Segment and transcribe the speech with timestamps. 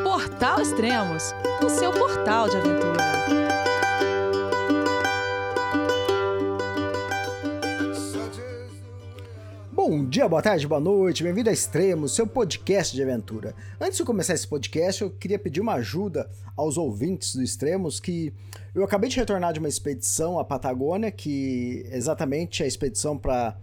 [0.00, 3.02] Portal Extremos, o seu portal de aventura.
[9.70, 13.54] Bom dia, boa tarde, boa noite, bem-vindo a Extremos, seu podcast de aventura.
[13.78, 18.32] Antes de começar esse podcast, eu queria pedir uma ajuda aos ouvintes do Extremos que
[18.74, 23.56] eu acabei de retornar de uma expedição à Patagônia, que exatamente é a expedição para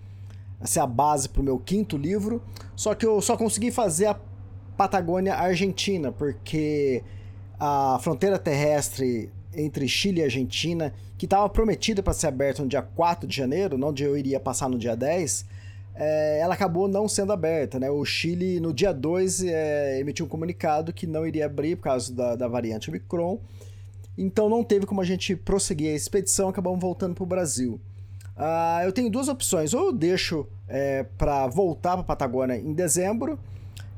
[0.63, 2.41] ser a base para o meu quinto livro,
[2.75, 4.13] só que eu só consegui fazer a
[4.79, 7.03] Patagônia Argentina, porque
[7.59, 12.81] a fronteira terrestre entre Chile e Argentina, que estava prometida para ser aberta no dia
[12.81, 15.45] 4 de janeiro, onde eu iria passar no dia 10,
[15.95, 17.91] é, ela acabou não sendo aberta, né?
[17.91, 22.13] O Chile, no dia 2, é, emitiu um comunicado que não iria abrir por causa
[22.13, 23.37] da, da variante Omicron.
[24.17, 27.81] Então não teve como a gente prosseguir a expedição, acabamos voltando para o Brasil.
[28.37, 29.73] Uh, eu tenho duas opções.
[29.73, 33.37] Ou eu deixo é, para voltar para a Patagônia em dezembro,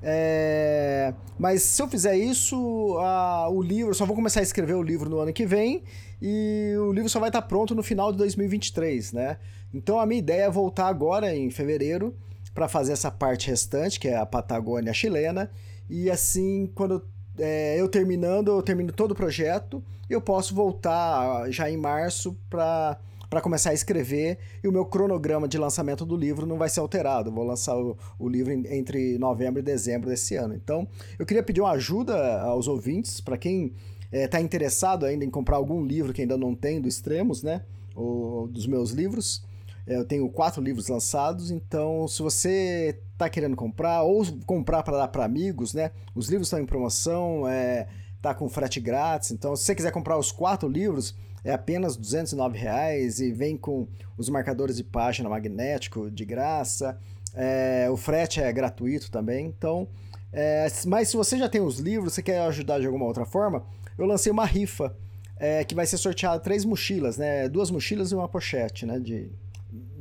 [0.03, 4.81] é, mas se eu fizer isso, uh, o livro, só vou começar a escrever o
[4.81, 5.83] livro no ano que vem
[6.21, 9.37] e o livro só vai estar pronto no final de 2023, né?
[9.73, 12.15] Então a minha ideia é voltar agora em fevereiro
[12.53, 15.49] para fazer essa parte restante, que é a Patagônia chilena,
[15.89, 17.05] e assim, quando
[17.37, 22.97] é, eu terminando, eu termino todo o projeto, eu posso voltar já em março para
[23.31, 26.81] para começar a escrever e o meu cronograma de lançamento do livro não vai ser
[26.81, 27.31] alterado.
[27.31, 30.53] vou lançar o, o livro entre novembro e dezembro desse ano.
[30.53, 30.85] Então,
[31.17, 33.73] eu queria pedir uma ajuda aos ouvintes, para quem
[34.11, 37.63] está é, interessado ainda em comprar algum livro que ainda não tem do Extremos, né?
[37.95, 39.41] Ou dos meus livros.
[39.87, 44.97] É, eu tenho quatro livros lançados, então se você está querendo comprar ou comprar para
[44.97, 45.91] dar para amigos, né?
[46.13, 47.87] Os livros estão em promoção, é,
[48.21, 49.31] tá com frete grátis.
[49.31, 53.87] Então, se você quiser comprar os quatro livros, é apenas 209 reais e vem com
[54.17, 56.97] os marcadores de página magnético de graça.
[57.33, 59.47] É, o frete é gratuito também.
[59.47, 59.87] Então,
[60.31, 63.63] é, mas se você já tem os livros, você quer ajudar de alguma outra forma,
[63.97, 64.95] eu lancei uma rifa
[65.37, 67.49] é, que vai ser sorteada três mochilas, né?
[67.49, 68.99] Duas mochilas e uma pochete, né?
[68.99, 69.31] De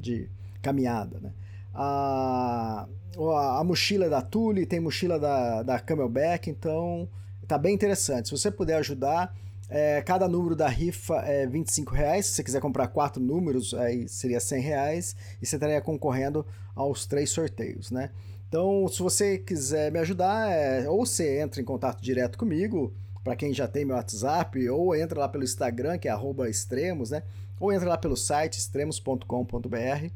[0.01, 0.29] de
[0.63, 1.33] caminhada, né?
[1.73, 2.87] A,
[3.17, 7.09] a, a mochila da Tule, tem mochila da, da Camelback, então
[7.47, 8.29] tá bem interessante.
[8.29, 9.35] Se você puder ajudar,
[9.71, 12.27] é, cada número da rifa é 25 reais.
[12.27, 16.45] Se você quiser comprar quatro números, aí seria 100 reais e você estaria concorrendo
[16.75, 18.11] aos três sorteios, né?
[18.49, 22.93] Então, se você quiser me ajudar, é, ou você entra em contato direto comigo,
[23.23, 26.15] para quem já tem meu WhatsApp, ou entra lá pelo Instagram, que é
[26.49, 27.23] extremos, né?
[27.61, 30.11] ou entra lá pelo site extremos.com.br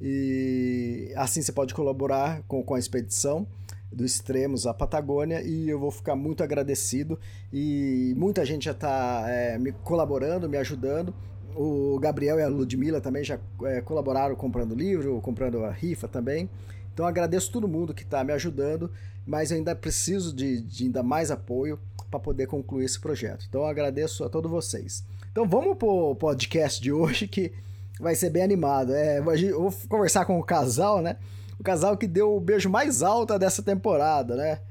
[0.00, 3.46] e assim você pode colaborar com, com a expedição
[3.92, 7.18] do Extremos à Patagônia e eu vou ficar muito agradecido
[7.52, 11.14] e muita gente já está é, me colaborando, me ajudando.
[11.56, 16.48] O Gabriel e a Ludmilla também já é, colaboraram comprando livro, comprando a rifa também.
[16.94, 18.90] Então agradeço todo mundo que está me ajudando,
[19.26, 21.78] mas ainda preciso de, de ainda mais apoio
[22.10, 23.46] para poder concluir esse projeto.
[23.48, 25.04] Então agradeço a todos vocês.
[25.32, 27.52] Então vamos pro podcast de hoje que
[28.00, 28.92] vai ser bem animado.
[28.92, 31.16] É, eu vou conversar com o casal, né?
[31.60, 34.62] O casal que deu o beijo mais alto dessa temporada, né?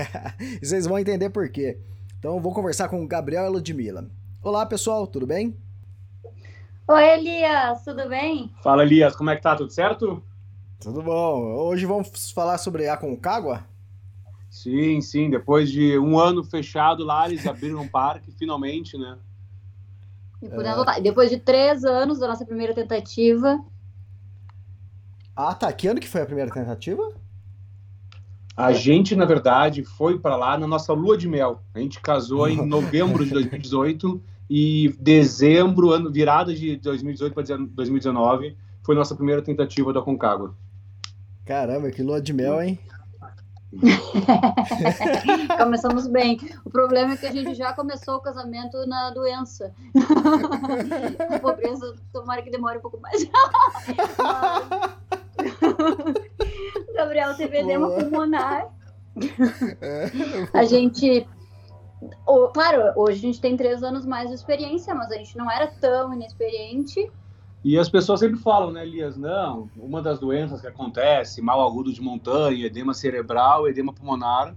[0.62, 1.78] e vocês vão entender por quê.
[2.18, 4.08] Então eu vou conversar com o Gabriel e a Ludmilla.
[4.42, 5.54] Olá, pessoal, tudo bem?
[6.88, 8.50] Oi, Elias, tudo bem?
[8.62, 9.54] Fala, Elias, como é que tá?
[9.56, 10.22] Tudo certo?
[10.80, 11.52] Tudo bom.
[11.52, 13.66] Hoje vamos falar sobre a Concagua?
[14.48, 15.28] Sim, sim.
[15.28, 19.18] Depois de um ano fechado lá, eles abriram um parque, finalmente, né?
[20.40, 21.00] E é...
[21.02, 23.62] Depois de três anos da nossa primeira tentativa.
[25.40, 25.72] Ah, tá.
[25.72, 27.12] Que ano que foi a primeira tentativa?
[28.56, 31.62] A gente, na verdade, foi para lá na nossa lua de mel.
[31.72, 38.56] A gente casou em novembro de 2018 e dezembro, ano virada de 2018 para 2019,
[38.82, 40.56] foi nossa primeira tentativa da Concagua.
[41.46, 42.76] Caramba, que lua de mel, hein?
[45.56, 46.40] Começamos bem.
[46.64, 49.72] O problema é que a gente já começou o casamento na doença.
[51.30, 53.24] a pobreza, tomara que demore um pouco mais.
[56.94, 58.68] Gabriel teve edema pulmonar.
[60.52, 61.26] a gente.
[62.52, 65.66] Claro, hoje a gente tem três anos mais de experiência, mas a gente não era
[65.66, 67.10] tão inexperiente.
[67.64, 69.16] E as pessoas sempre falam, né, Elias?
[69.16, 74.54] Não, uma das doenças que acontece, mal agudo de montanha, edema cerebral, edema pulmonar.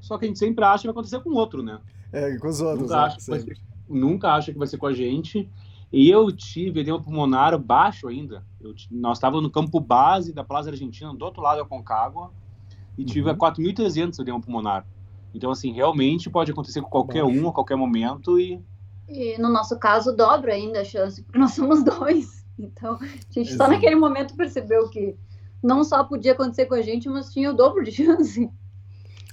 [0.00, 1.80] Só que a gente sempre acha que vai acontecer com outro, né?
[2.12, 2.82] É, com os outros.
[2.82, 3.06] Nunca, né?
[3.06, 3.58] acha, que ser,
[3.88, 5.50] nunca acha que vai ser com a gente.
[5.94, 8.44] E eu tive edema pulmonar baixo ainda.
[8.60, 12.32] Eu, nós estávamos no campo base da Plaza Argentina, do outro lado da Concagua,
[12.98, 13.36] e tive uhum.
[13.36, 14.84] 4.300 edema pulmonar.
[15.32, 18.60] Então, assim, realmente pode acontecer com qualquer um, a qualquer momento, e
[19.08, 22.44] e no nosso caso, dobra ainda a chance, porque nós somos dois.
[22.58, 23.56] Então, a gente Exato.
[23.56, 25.16] só naquele momento percebeu que
[25.62, 28.50] não só podia acontecer com a gente, mas tinha o dobro de chance.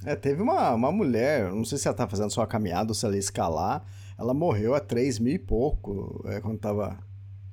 [0.04, 2.94] É, teve uma, uma mulher, não sei se ela tá fazendo só a caminhada ou
[2.94, 3.84] se ela ia escalar,
[4.22, 6.96] ela morreu a 3 mil e pouco, é, quando tava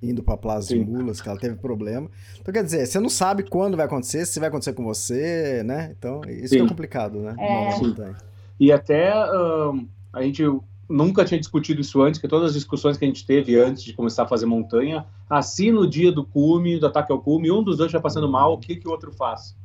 [0.02, 0.84] indo pra Plaza Sim.
[0.84, 2.10] de Mulas, que ela teve problema.
[2.40, 5.94] Então, quer dizer, você não sabe quando vai acontecer, se vai acontecer com você, né?
[5.98, 7.36] Então, isso é complicado, né?
[7.38, 8.16] É.
[8.60, 10.44] E até um, a gente
[10.88, 13.94] nunca tinha discutido isso antes, que todas as discussões que a gente teve antes de
[13.94, 17.78] começar a fazer montanha, assim no dia do cume, do ataque ao cume, um dos
[17.78, 19.56] dois já passando mal, o que, que o outro faz?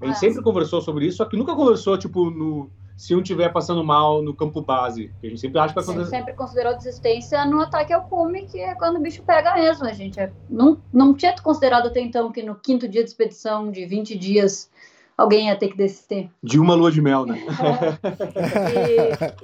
[0.00, 0.18] A gente é.
[0.18, 4.20] sempre conversou sobre isso, só que nunca conversou, tipo, no, se um estiver passando mal
[4.20, 5.14] no campo base.
[5.22, 6.10] A gente sempre acha que vai acontecer.
[6.10, 9.86] sempre considerou desistência no ataque ao cume, que é quando o bicho pega mesmo.
[9.86, 13.70] A gente é, não, não tinha considerado até então que no quinto dia de expedição
[13.70, 14.68] de 20 dias
[15.16, 16.28] alguém ia ter que descer.
[16.42, 17.38] De uma lua de mel, né?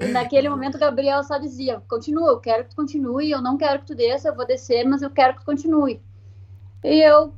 [0.01, 0.05] É.
[0.05, 3.41] E, e, naquele momento o Gabriel só dizia: continua, eu quero que tu continue, eu
[3.41, 6.03] não quero que tu desça, eu vou descer, mas eu quero que tu continue.
[6.83, 7.33] E eu,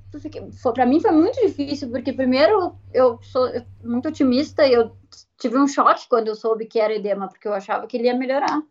[0.72, 3.48] para mim foi muito difícil, porque primeiro eu sou
[3.84, 4.96] muito otimista e eu
[5.38, 8.14] tive um choque quando eu soube que era edema, porque eu achava que ele ia
[8.14, 8.62] melhorar.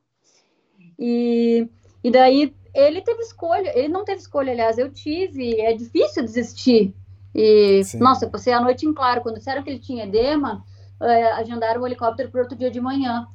[0.97, 1.67] E,
[2.03, 6.93] e daí ele teve escolha, ele não teve escolha, aliás, eu tive, é difícil desistir
[7.35, 7.99] e, Sim.
[7.99, 9.21] nossa, eu passei a noite em claro.
[9.21, 10.63] Quando disseram que ele tinha edema,
[11.01, 13.27] é, agendaram o helicóptero para outro dia de manhã.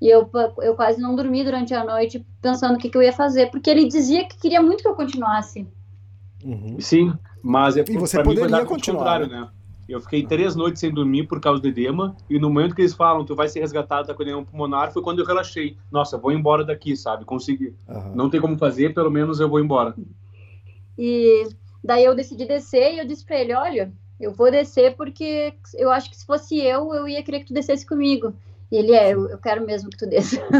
[0.00, 3.12] E eu, eu quase não dormi durante a noite pensando o que, que eu ia
[3.12, 5.66] fazer, porque ele dizia que queria muito que eu continuasse.
[6.44, 6.78] Uhum.
[6.78, 9.26] Sim, mas é, e você poderia mim continuar, né?
[9.26, 9.48] né?
[9.88, 12.94] Eu fiquei três noites sem dormir por causa do edema, e no momento que eles
[12.94, 15.76] falam, tu vai ser resgatado da edema pulmonar, foi quando eu relaxei.
[15.90, 17.24] Nossa, vou embora daqui, sabe?
[17.24, 17.74] Consegui.
[17.88, 18.14] Uhum.
[18.14, 19.94] Não tem como fazer, pelo menos eu vou embora.
[20.98, 21.48] E
[21.82, 25.90] Daí eu decidi descer e eu disse para ele: Olha, eu vou descer porque eu
[25.90, 28.34] acho que se fosse eu, eu ia querer que tu descesse comigo.
[28.70, 30.42] E ele é, eu, eu quero mesmo que tu desça.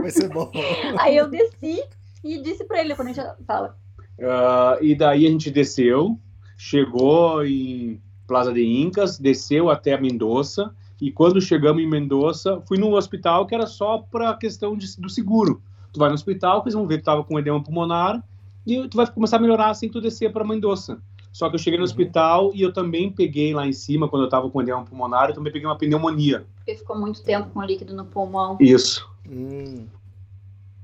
[0.00, 0.50] Vai ser bom.
[1.00, 1.82] Aí eu desci
[2.22, 3.76] e disse para ele quando a gente fala.
[4.18, 6.16] Uh, e daí a gente desceu,
[6.58, 10.74] chegou em Plaza de Incas, desceu até Mendoza.
[11.00, 15.08] E quando chegamos em Mendoza, fui num hospital que era só para questão de, do
[15.08, 15.62] seguro.
[15.92, 18.22] Tu vai no hospital, eles vão ver que tu tava com edema pulmonar
[18.66, 21.00] e tu vai começar a melhorar assim que tu descer para Mendoza.
[21.32, 21.90] Só que eu cheguei no uhum.
[21.90, 25.34] hospital e eu também peguei lá em cima, quando eu tava com edema pulmonar, eu
[25.34, 26.44] também peguei uma pneumonia.
[26.56, 28.56] Porque ficou muito tempo com líquido no pulmão.
[28.60, 29.08] Isso.
[29.30, 29.86] Hum.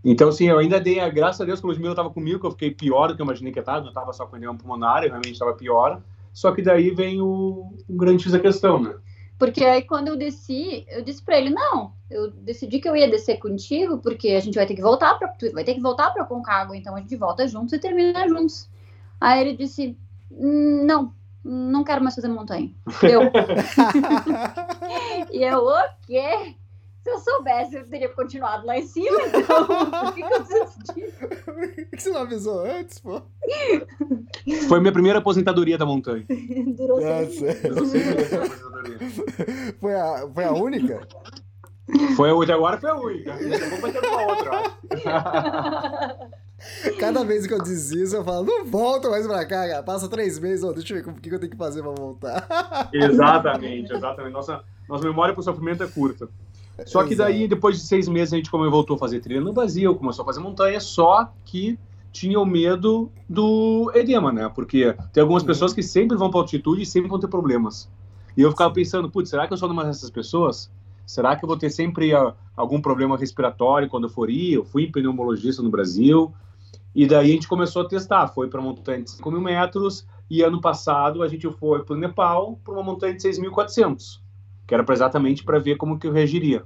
[0.04, 2.46] Então, assim, eu ainda dei, a, graças a Deus, que o Ludmilla tava comigo, que
[2.46, 4.54] eu fiquei pior do que eu imaginei que eu tava, não tava só com edema
[4.54, 6.02] pulmonar, eu realmente tava pior.
[6.32, 8.94] Só que daí vem o, o grande X da questão, né?
[9.38, 13.08] Porque aí quando eu desci, eu disse para ele, não, eu decidi que eu ia
[13.08, 16.24] descer contigo, porque a gente vai ter que voltar para vai ter que voltar para
[16.24, 18.68] Concagua, então a gente volta juntos e termina juntos.
[19.20, 19.96] Aí ele disse,
[20.30, 21.12] não,
[21.42, 22.70] não quero mais fazer montanha.
[23.02, 23.22] Eu.
[25.32, 26.54] e eu, o quê?
[27.04, 29.66] Se eu soubesse, eu teria continuado lá em cima, então.
[29.66, 31.02] Por que, que eu desisti?
[31.44, 33.20] Por que você não avisou antes, pô?
[34.68, 36.24] Foi minha primeira aposentadoria da montanha.
[36.74, 37.62] Durou seis meses.
[39.78, 41.06] Foi a, foi a única?
[42.16, 43.32] Foi a única, agora foi a única.
[43.80, 44.78] Vou ter uma outra,
[46.98, 49.82] Cada vez que eu desisto, eu falo, não volta mais pra cá, cara.
[49.82, 52.88] Passa três meses, oh, deixa eu ver o que eu tenho que fazer pra voltar.
[52.90, 54.32] Exatamente, exatamente.
[54.32, 56.30] Nossa, nossa memória pro sofrimento é curta.
[56.86, 59.52] Só que daí, depois de seis meses, a gente como voltou a fazer trilha no
[59.52, 61.78] Brasil, começou a fazer montanha, só que
[62.12, 64.48] tinha o medo do edema, né?
[64.48, 65.48] Porque tem algumas uhum.
[65.48, 67.88] pessoas que sempre vão para altitude e sempre vão ter problemas.
[68.36, 70.70] E eu ficava pensando, putz, será que eu sou uma dessas pessoas?
[71.06, 74.54] Será que eu vou ter sempre uh, algum problema respiratório quando eu for ir?
[74.54, 76.32] Eu fui pneumologista no Brasil.
[76.94, 78.28] E daí a gente começou a testar.
[78.28, 80.06] Foi para montanha de 5 mil metros.
[80.31, 84.23] E ano passado a gente foi para o Nepal, para uma montanha de 6.400
[84.66, 86.64] que era exatamente para ver como que eu reagiria.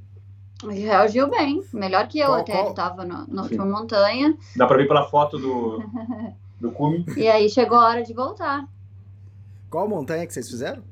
[0.66, 2.74] Reagiu bem, melhor que eu qual, até, qual?
[2.74, 4.36] tava no, na última montanha.
[4.56, 5.84] Dá para ver pela foto do,
[6.60, 7.04] do cume.
[7.16, 8.66] E aí chegou a hora de voltar.
[9.70, 10.82] Qual montanha que vocês fizeram?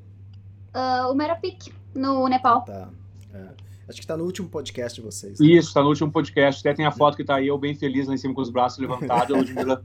[0.75, 2.63] Uh, o Merapik, no Nepal.
[2.63, 2.89] Tá.
[3.35, 3.49] É.
[3.89, 5.41] Acho que tá no último podcast de vocês.
[5.41, 5.47] Né?
[5.47, 6.61] Isso, tá no último podcast.
[6.61, 8.51] Até tem a foto que tá aí, eu bem feliz lá em cima com os
[8.51, 9.83] braços levantados, a Ludmilla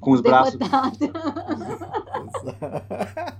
[0.00, 0.58] com os braços.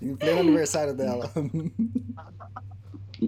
[0.00, 1.30] em pleno aniversário dela.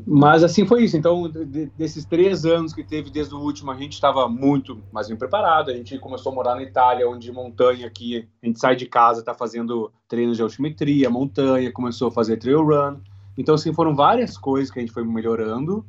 [0.07, 0.97] Mas assim foi isso.
[0.97, 5.09] Então, de, desses três anos que teve desde o último, a gente estava muito mais
[5.09, 5.71] bem preparado.
[5.71, 9.21] A gente começou a morar na Itália, onde montanha aqui, a gente sai de casa,
[9.21, 12.97] está fazendo treinos de altimetria, montanha, começou a fazer trail run.
[13.37, 15.85] Então, assim, foram várias coisas que a gente foi melhorando.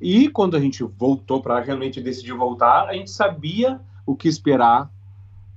[0.00, 4.90] E quando a gente voltou para realmente decidir voltar, a gente sabia o que esperar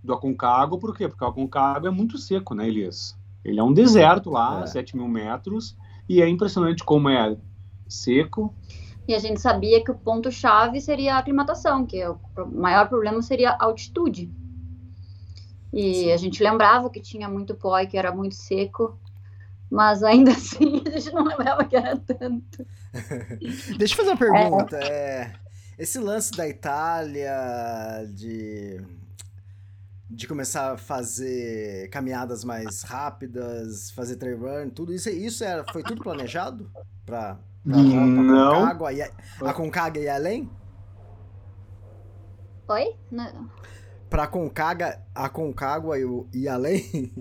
[0.03, 0.77] do Aconcagua.
[0.77, 1.07] Por quê?
[1.07, 3.17] Porque o Aconcagua é muito seco, né, Elias?
[3.43, 4.67] Ele é um deserto lá, é.
[4.67, 7.37] 7 mil metros, e é impressionante como é
[7.87, 8.53] seco.
[9.07, 12.17] E a gente sabia que o ponto-chave seria a aclimatação, que o
[12.51, 14.31] maior problema seria a altitude.
[15.73, 16.11] E Sim.
[16.11, 18.97] a gente lembrava que tinha muito pó e que era muito seco,
[19.69, 22.65] mas ainda assim a gente não lembrava que era tanto.
[23.77, 24.77] Deixa eu fazer uma pergunta.
[24.77, 24.83] É...
[24.83, 25.33] É,
[25.77, 28.79] esse lance da Itália de
[30.09, 35.83] de começar a fazer caminhadas mais rápidas, fazer trail run, tudo isso, isso era, foi
[35.83, 36.69] tudo planejado
[37.05, 38.61] para não.
[38.61, 40.49] Concagua e a, a Concagua e além?
[42.67, 42.95] Oi?
[43.09, 43.49] Não.
[44.09, 47.13] Pra Concagua, a Concagua e, o, e além?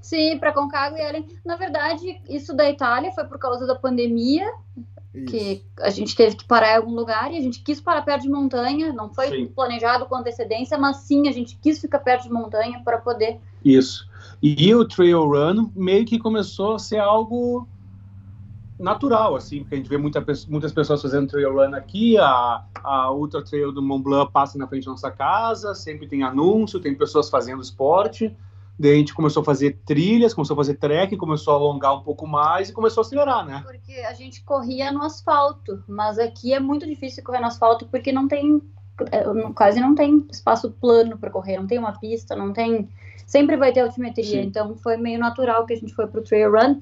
[0.00, 1.26] Sim, para Concagua e além.
[1.44, 4.50] Na verdade, isso da Itália foi por causa da pandemia,
[5.18, 5.26] isso.
[5.26, 8.22] que a gente teve que parar em algum lugar e a gente quis parar perto
[8.22, 8.92] de montanha.
[8.92, 9.46] Não foi sim.
[9.46, 13.38] planejado com antecedência, mas sim, a gente quis ficar perto de montanha para poder.
[13.64, 14.08] Isso.
[14.42, 17.66] E o trail run meio que começou a ser algo
[18.78, 23.10] natural, assim, porque a gente vê muita, muitas pessoas fazendo trail run aqui, a, a
[23.10, 26.94] Ultra Trail do Mont Blanc passa na frente da nossa casa, sempre tem anúncio, tem
[26.94, 28.36] pessoas fazendo esporte,
[28.78, 32.02] daí a gente começou a fazer trilhas, começou a fazer trek, começou a alongar um
[32.02, 33.62] pouco mais e começou a acelerar, né?
[33.64, 38.12] Porque a gente corria no asfalto, mas aqui é muito difícil correr no asfalto porque
[38.12, 38.60] não tem,
[39.10, 42.88] é, quase não tem espaço plano para correr, não tem uma pista, não tem...
[43.26, 44.48] Sempre vai ter altimetria, Sim.
[44.48, 46.80] então foi meio natural que a gente foi pro trail run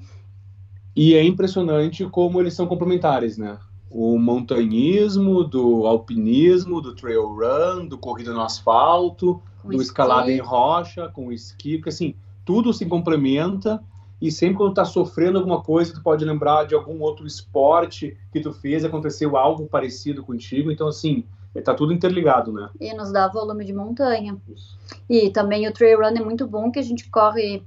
[0.95, 3.57] e é impressionante como eles são complementares, né?
[3.91, 10.39] O montanhismo, do alpinismo, do trail run, do corrida no asfalto, com do escalada em
[10.39, 13.83] rocha, com o esqui, porque assim, tudo se complementa
[14.21, 18.39] e sempre quando tá sofrendo alguma coisa, tu pode lembrar de algum outro esporte que
[18.39, 21.25] tu fez, aconteceu algo parecido contigo, então assim,
[21.63, 22.69] tá tudo interligado, né?
[22.79, 24.37] E nos dá volume de montanha.
[24.47, 24.77] Isso.
[25.09, 27.63] E também o trail run é muito bom que a gente corre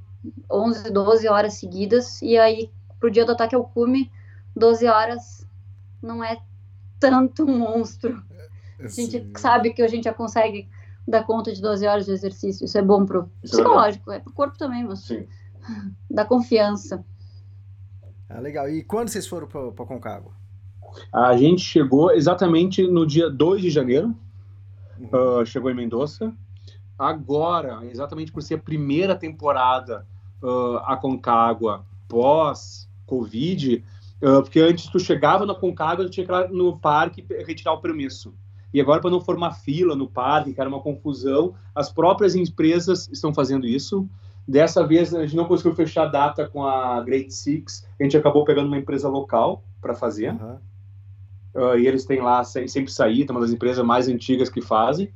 [0.51, 4.11] 11, 12 horas seguidas e aí pro dia do ataque ao cume,
[4.57, 5.47] 12 horas
[6.03, 6.39] não é
[6.99, 8.23] tanto um monstro.
[8.79, 9.33] A gente Sim.
[9.37, 10.69] sabe que a gente já consegue
[11.09, 12.65] dar conta de 12 horas de exercício.
[12.65, 15.27] Isso é bom pro Isso é psicológico, é, pro corpo também, mas Sim.
[16.11, 17.05] dá confiança.
[18.29, 18.69] Ah, legal.
[18.69, 20.33] E quando vocês foram para Concagua?
[21.13, 24.15] A gente chegou exatamente no dia 2 de janeiro.
[24.99, 25.41] Uhum.
[25.41, 26.35] Uh, chegou em Mendoza.
[26.99, 30.07] Agora, exatamente por ser a primeira temporada
[30.43, 33.85] uh, a Concagua pós Covid,
[34.21, 37.73] uh, porque antes tu chegava na Concagua, tu tinha que ir lá no parque retirar
[37.73, 38.35] o permisso.
[38.73, 43.09] E agora, para não formar fila no parque, que era uma confusão, as próprias empresas
[43.11, 44.09] estão fazendo isso.
[44.47, 48.17] Dessa vez, a gente não conseguiu fechar a data com a Great Six, a gente
[48.17, 50.33] acabou pegando uma empresa local para fazer.
[50.33, 50.59] Uhum.
[51.55, 55.11] Uh, e eles têm lá sempre saída, uma das empresas mais antigas que fazem.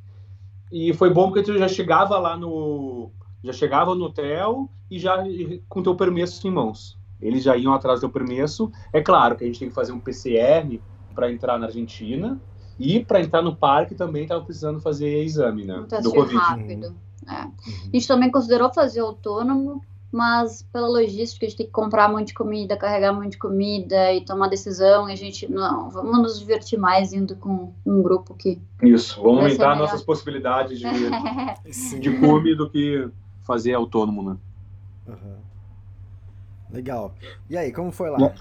[0.71, 3.11] E foi bom porque tu já chegava lá no
[3.43, 5.23] já chegava no hotel e já
[5.67, 6.97] com teu permesso em mãos.
[7.21, 8.71] Eles já iam atrás do permesso.
[8.91, 10.79] É claro que a gente tem que fazer um PCR
[11.13, 12.39] para entrar na Argentina
[12.79, 15.85] e para entrar no parque também estava precisando fazer exame, né?
[16.01, 16.35] Do Covid.
[16.35, 16.87] rápido.
[16.87, 17.33] Uhum.
[17.33, 17.33] É.
[17.33, 17.51] A
[17.93, 22.27] gente também considerou fazer autônomo, mas pela logística a gente tem que comprar um monte
[22.27, 25.09] de comida, carregar um monte de comida e tomar decisão.
[25.09, 28.61] E a gente, não, vamos nos divertir mais indo com um grupo que.
[28.81, 30.85] Isso, vamos aumentar nossas possibilidades de,
[31.99, 33.09] de come do que
[33.43, 34.37] fazer autônomo, né?
[35.07, 35.37] Uhum.
[36.71, 37.13] Legal.
[37.49, 38.33] E aí, como foi lá?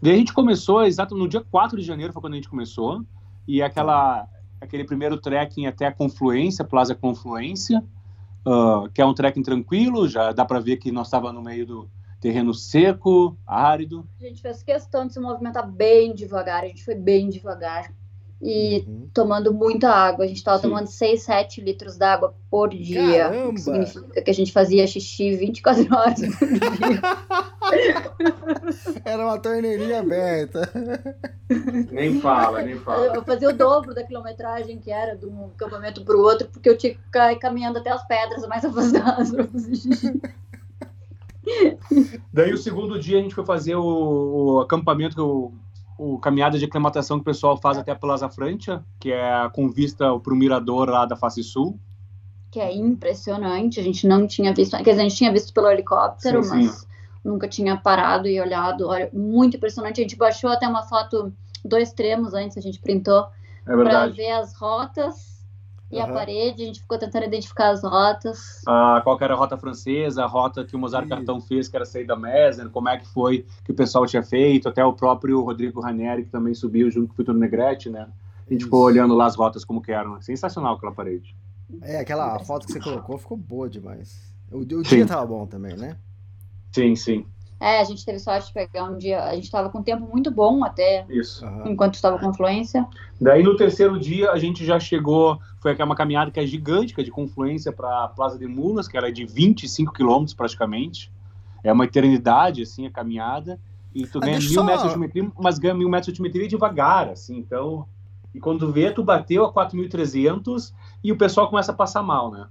[0.00, 3.02] Daí a gente começou, exato no dia 4 de janeiro foi quando a gente começou,
[3.48, 4.28] e aquela,
[4.60, 7.82] aquele primeiro trekking até a Confluência, Plaza Confluência,
[8.46, 11.66] uh, que é um trekking tranquilo, já dá para ver que nós estava no meio
[11.66, 11.90] do
[12.20, 14.06] terreno seco, árido.
[14.20, 17.90] A gente fez questão de se movimentar bem devagar, a gente foi bem devagar
[18.40, 19.10] e uhum.
[19.12, 20.24] tomando muita água.
[20.24, 23.24] A gente estava tomando 6, 7 litros d'água por dia.
[23.24, 23.58] Caramba!
[23.58, 27.00] Significa que a gente fazia xixi 24 horas por dia.
[29.04, 30.70] Era uma torneirinha aberta.
[31.90, 33.14] Nem fala, nem fala.
[33.14, 36.68] Eu fazia o dobro da quilometragem que era de um acampamento para o outro, porque
[36.68, 40.20] eu tinha que ficar caminhando até as pedras mais afastadas para fazer xixi.
[42.32, 43.84] Daí o segundo dia a gente foi fazer o,
[44.56, 45.52] o acampamento que eu
[45.98, 49.68] o caminhada de aclimatação que o pessoal faz até a Plaza Francia, que é com
[49.68, 51.78] vista para o mirador lá da face sul.
[52.50, 55.68] Que é impressionante, a gente não tinha visto, quer dizer, a gente tinha visto pelo
[55.68, 56.86] helicóptero, sim, mas sim.
[57.24, 58.86] nunca tinha parado e olhado.
[58.86, 60.00] Olha, muito impressionante.
[60.00, 61.32] A gente baixou até uma foto
[61.64, 63.26] dois extremos antes, a gente printou
[63.66, 65.37] é para ver as rotas
[65.90, 66.02] e uhum.
[66.02, 68.62] a parede, a gente ficou tentando identificar as rotas.
[68.66, 71.86] Ah, qual era a rota francesa, a rota que o Mozart Cartão fez, que era
[71.86, 75.40] sair da Mesner, como é que foi que o pessoal tinha feito, até o próprio
[75.40, 78.06] Rodrigo Ranieri, que também subiu junto com o Vitor Negrete, né?
[78.46, 78.66] A gente Isso.
[78.66, 80.20] ficou olhando lá as rotas como que eram.
[80.20, 81.34] Sensacional aquela parede.
[81.82, 84.32] É, aquela foto que você colocou ficou boa demais.
[84.50, 85.96] O, o dia tava bom também, né?
[86.72, 87.26] Sim, sim.
[87.60, 89.24] É, a gente teve sorte de pegar um dia.
[89.24, 91.04] A gente estava com um tempo muito bom até.
[91.08, 91.44] Isso.
[91.66, 92.86] Enquanto estava com fluência.
[93.20, 95.40] Daí no terceiro dia a gente já chegou.
[95.60, 98.86] Foi aquela caminhada que é gigante, que é de confluência para a Plaza de Mulas,
[98.86, 101.10] que era de 25 quilômetros praticamente.
[101.64, 103.58] é uma eternidade, assim, a caminhada,
[103.92, 106.46] e tu Ah, ganha mil só- metros de altimetria, mas ganha mil metros de altimetria
[106.48, 107.84] devagar, assim, então...
[108.32, 110.72] E quando tu vê, tu bateu a 4.300
[111.02, 112.46] e o pessoal começa a passar mal, né?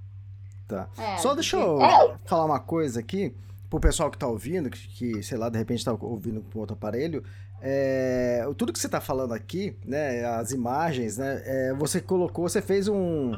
[0.68, 0.90] Tá.
[0.98, 3.34] É, Só deixa eu é, falar uma coisa aqui,
[3.70, 6.74] pro pessoal que tá ouvindo, que, que, sei lá, de repente tá ouvindo com outro
[6.76, 7.24] aparelho.
[7.62, 12.62] É, tudo que você tá falando aqui, né, as imagens, né, é, você colocou, você
[12.62, 13.38] fez um,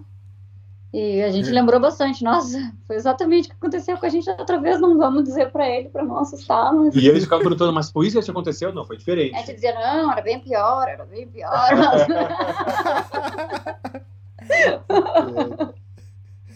[0.94, 1.54] E a gente É.
[1.54, 2.22] lembrou bastante.
[2.24, 4.80] Nossa, foi exatamente o que aconteceu com a gente outra vez.
[4.82, 6.74] Não vamos dizer para ele, para não assustar.
[6.74, 6.94] Mas...
[6.96, 8.74] E eles ficavam perguntando, mas foi isso que aconteceu?
[8.74, 9.34] Não, foi diferente.
[9.36, 11.50] A gente dizia, não, era bem pior, era bem pior.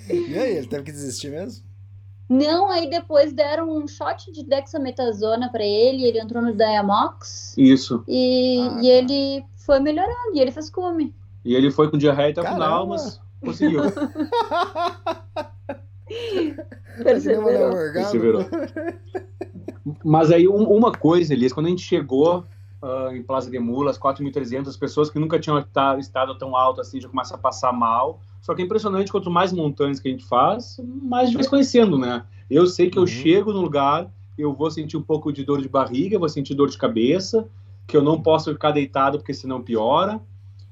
[0.10, 1.64] e aí, ele teve que desistir mesmo?
[2.28, 6.04] não, aí depois deram um shot de dexametasona para ele.
[6.04, 7.54] Ele entrou no Diamox.
[7.58, 8.04] Isso.
[8.08, 8.88] E, Ah, e tá.
[8.88, 10.16] ele foi melhorando.
[10.34, 11.14] E ele fez cume.
[11.44, 13.82] E ele foi com diarreia até o final, mas conseguiu.
[17.04, 17.72] Perseverou.
[17.94, 18.46] Perseverou.
[20.04, 22.46] Mas aí, um- uma coisa, Elias, quando a gente chegou
[22.82, 27.02] ah, em Plaza de Mulas, 4.300 pessoas que nunca tinham ta- estado tão alto assim,
[27.02, 28.20] já começa a passar mal.
[28.42, 31.48] Só que é impressionante, quanto mais montanhas que a gente faz, mais a gente vai
[31.50, 32.24] conhecendo, né?
[32.50, 33.08] Eu sei que eu Uhum.
[33.08, 36.70] chego no lugar, eu vou sentir um pouco de dor de barriga, vou sentir dor
[36.70, 37.48] de cabeça,
[37.88, 40.22] que eu não posso ficar deitado porque senão piora.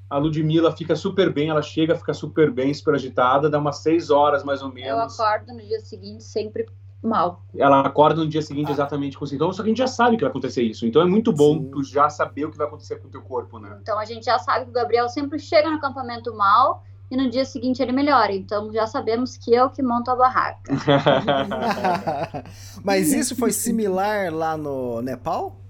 [0.08, 4.10] A Ludmilla fica super bem, ela chega, fica super bem, super agitada, dá umas seis
[4.10, 5.18] horas mais ou Eu menos.
[5.18, 6.66] acordo no dia seguinte sempre
[7.02, 7.42] mal.
[7.56, 10.22] Ela acorda no dia seguinte exatamente com sintomas, só que a gente já sabe que
[10.22, 10.86] vai acontecer isso.
[10.86, 11.70] Então é muito bom Sim.
[11.70, 13.76] tu já saber o que vai acontecer com o teu corpo, né?
[13.82, 17.28] Então a gente já sabe que o Gabriel sempre chega no acampamento mal e no
[17.28, 18.32] dia seguinte ele melhora.
[18.32, 20.60] Então já sabemos que eu que monto a barraca.
[22.82, 25.63] Mas isso foi similar lá no Nepal?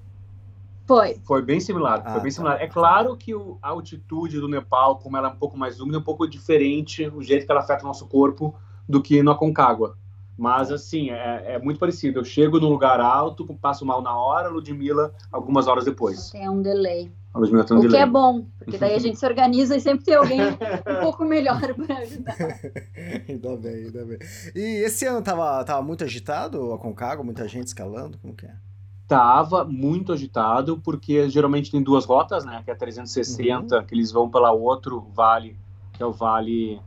[0.87, 1.15] Foi.
[1.25, 2.35] Foi bem similar, Ah, foi bem tá.
[2.37, 2.61] similar.
[2.63, 5.97] É claro que o- a altitude do Nepal, como ela é um pouco mais úmida,
[5.97, 8.55] é um pouco diferente o jeito que ela afeta o nosso corpo
[8.89, 9.97] do que no Aconcagua.
[10.37, 12.19] Mas, assim, é, é muito parecido.
[12.19, 16.31] Eu chego no lugar alto, passo mal na hora, Ludmilla algumas horas depois.
[16.31, 17.11] Tem um delay.
[17.33, 18.03] A Ludmilla tem um O que delay.
[18.03, 21.61] é bom, porque daí a gente se organiza e sempre tem alguém um pouco melhor
[21.75, 22.37] para ajudar.
[23.29, 24.19] ainda bem, ainda bem.
[24.55, 28.19] E esse ano tava, tava muito agitado a Concagua, muita gente escalando?
[28.19, 28.55] Como que é?
[29.07, 32.63] Tava muito agitado, porque geralmente tem duas rotas, né?
[32.65, 33.85] Que é a 360, Uhum.
[33.85, 35.57] que eles vão pela outro vale,
[35.93, 36.81] que é o Vale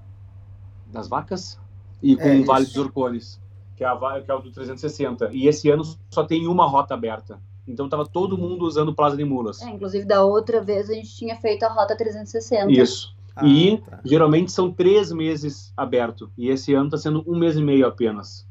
[0.91, 1.59] das Vacas,
[2.01, 3.39] e com É o Vale dos Orcones,
[3.75, 5.29] que é, a, que é o do 360.
[5.31, 7.39] E esse ano só tem uma rota aberta.
[7.67, 9.61] Então tava todo mundo usando Plaza de Mulas.
[9.61, 12.71] É, inclusive, da outra vez a gente tinha feito a rota 360.
[12.71, 13.15] Isso.
[13.35, 13.99] Ah, e tá.
[14.03, 16.31] geralmente são três meses aberto.
[16.37, 18.47] E esse ano tá sendo um mês e meio apenas.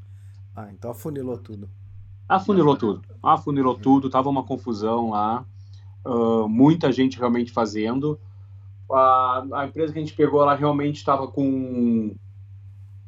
[0.54, 1.68] Ah, então afunilou tudo.
[2.28, 3.02] Afunilou tudo.
[3.22, 5.44] Afunilou tudo, tava uma confusão lá.
[6.04, 8.18] ah, muita gente realmente fazendo.
[8.90, 12.14] A, a empresa que a gente pegou, ela realmente estava com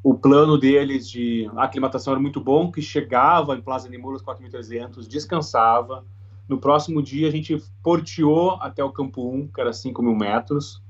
[0.02, 5.06] o plano deles de aclimatação era muito bom, que chegava em Plaza de Mulas 4.300,
[5.06, 6.04] descansava.
[6.48, 10.82] No próximo dia a gente porteou até o Campo 1, que era 5 mil metros.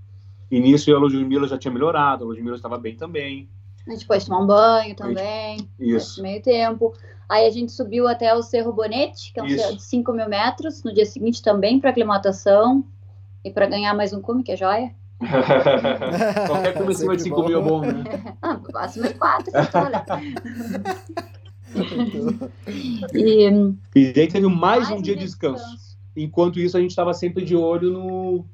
[0.51, 3.49] E nisso a Ludmilla já tinha melhorado, a Ludmilla estava bem também.
[3.89, 5.69] A gente tomar um banho também.
[5.81, 6.21] Isso.
[6.21, 6.95] Nesse meio tempo.
[7.29, 9.59] Aí a gente subiu até o Cerro Bonete, que é um Isso.
[9.59, 12.85] cerro de 5 mil metros, no dia seguinte também para aclimatação
[13.45, 14.95] e para ganhar mais um cume, que é joia.
[16.47, 18.05] Qualquer coisa acima de Sempre 5 mil é bom, né?
[18.41, 20.05] Ah, acima de 4, olha.
[23.13, 23.51] E
[23.95, 25.99] E daí teve mais, mais um dia de descanso.
[26.17, 28.45] Enquanto isso, a gente estava sempre de olho no,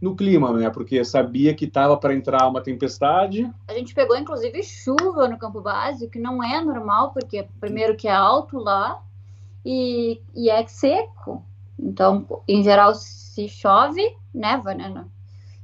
[0.00, 0.70] no clima, né?
[0.70, 3.50] Porque sabia que estava para entrar uma tempestade.
[3.68, 7.96] A gente pegou, inclusive, chuva no campo base, o que não é normal, porque primeiro
[7.96, 9.02] que é alto lá
[9.64, 11.44] e, e é seco.
[11.78, 15.04] Então, em geral, se chove, neva, né?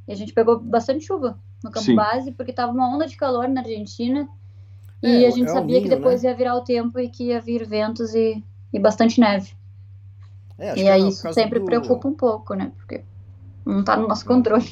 [0.09, 1.96] E a gente pegou bastante chuva no campo Sim.
[1.96, 4.29] base, porque tava uma onda de calor na Argentina.
[5.03, 6.31] É, E a é gente o sabia que Ninho, depois né?
[6.31, 9.53] ia virar o tempo e que ia vir ventos e, e bastante neve.
[10.59, 12.72] É, acho E que é aí isso sempre do- preocupa um pouco, né?
[12.77, 13.05] Porque
[13.66, 14.66] não tá no nosso controle.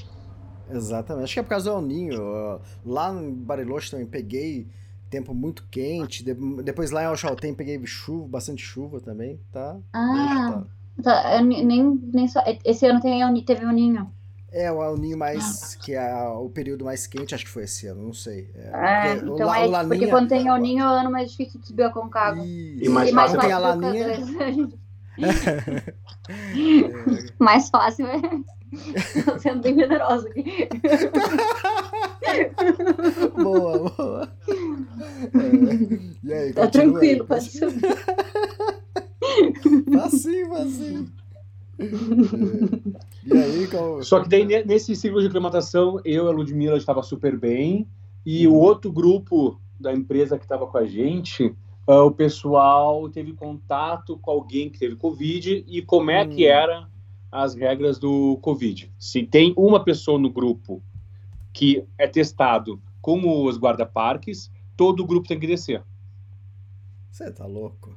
[0.71, 1.25] Exatamente.
[1.25, 2.61] Acho que é por causa do El Ninho.
[2.87, 4.67] Lá em Bariloche também peguei
[5.11, 6.25] tempo muito quente.
[6.25, 9.77] de- Depois lá em Alchaltén peguei chuva, bastante chuva também, tá?
[9.93, 10.63] Ah,
[11.03, 11.23] Tá.
[11.23, 12.41] tá, eu nem, nem, só.
[12.65, 14.11] Esse ano tem, teve o Ninho.
[14.51, 15.75] É, o El Ninho mais.
[15.75, 18.49] que é o período mais quente, acho que foi esse ano, não sei.
[18.55, 20.87] É, É, porque o então La- é o porque Laninha- quando tem El Ninho é
[20.87, 22.45] o ano mais difícil de subir a Concagua.
[22.47, 22.85] Isso.
[22.85, 24.17] E mais e mais fácil tem a laninha.
[24.17, 24.85] porque-
[27.39, 28.21] mais fácil é.
[29.25, 30.69] Tô sendo bem generosa aqui.
[33.43, 34.29] Boa, boa.
[35.35, 36.27] É.
[36.27, 37.81] E aí, Tá tranquilo, pode subir.
[39.93, 41.13] Facinho, facinho.
[41.79, 41.85] É.
[43.27, 44.03] E aí, qual...
[44.03, 47.87] Só que daí, ne- nesse ciclo de aclimatação, eu e a Ludmilla estava super bem.
[48.25, 51.55] E o outro grupo da empresa que estava com a gente,
[51.87, 56.51] ah, o pessoal teve contato com alguém que teve Covid e como é que Hum.
[57.35, 58.93] As regras do Covid.
[58.97, 60.81] Se tem uma pessoa no grupo
[61.53, 65.83] que é testado como os guarda-parques, todo o grupo tem que descer.
[67.11, 67.93] Você tá louco?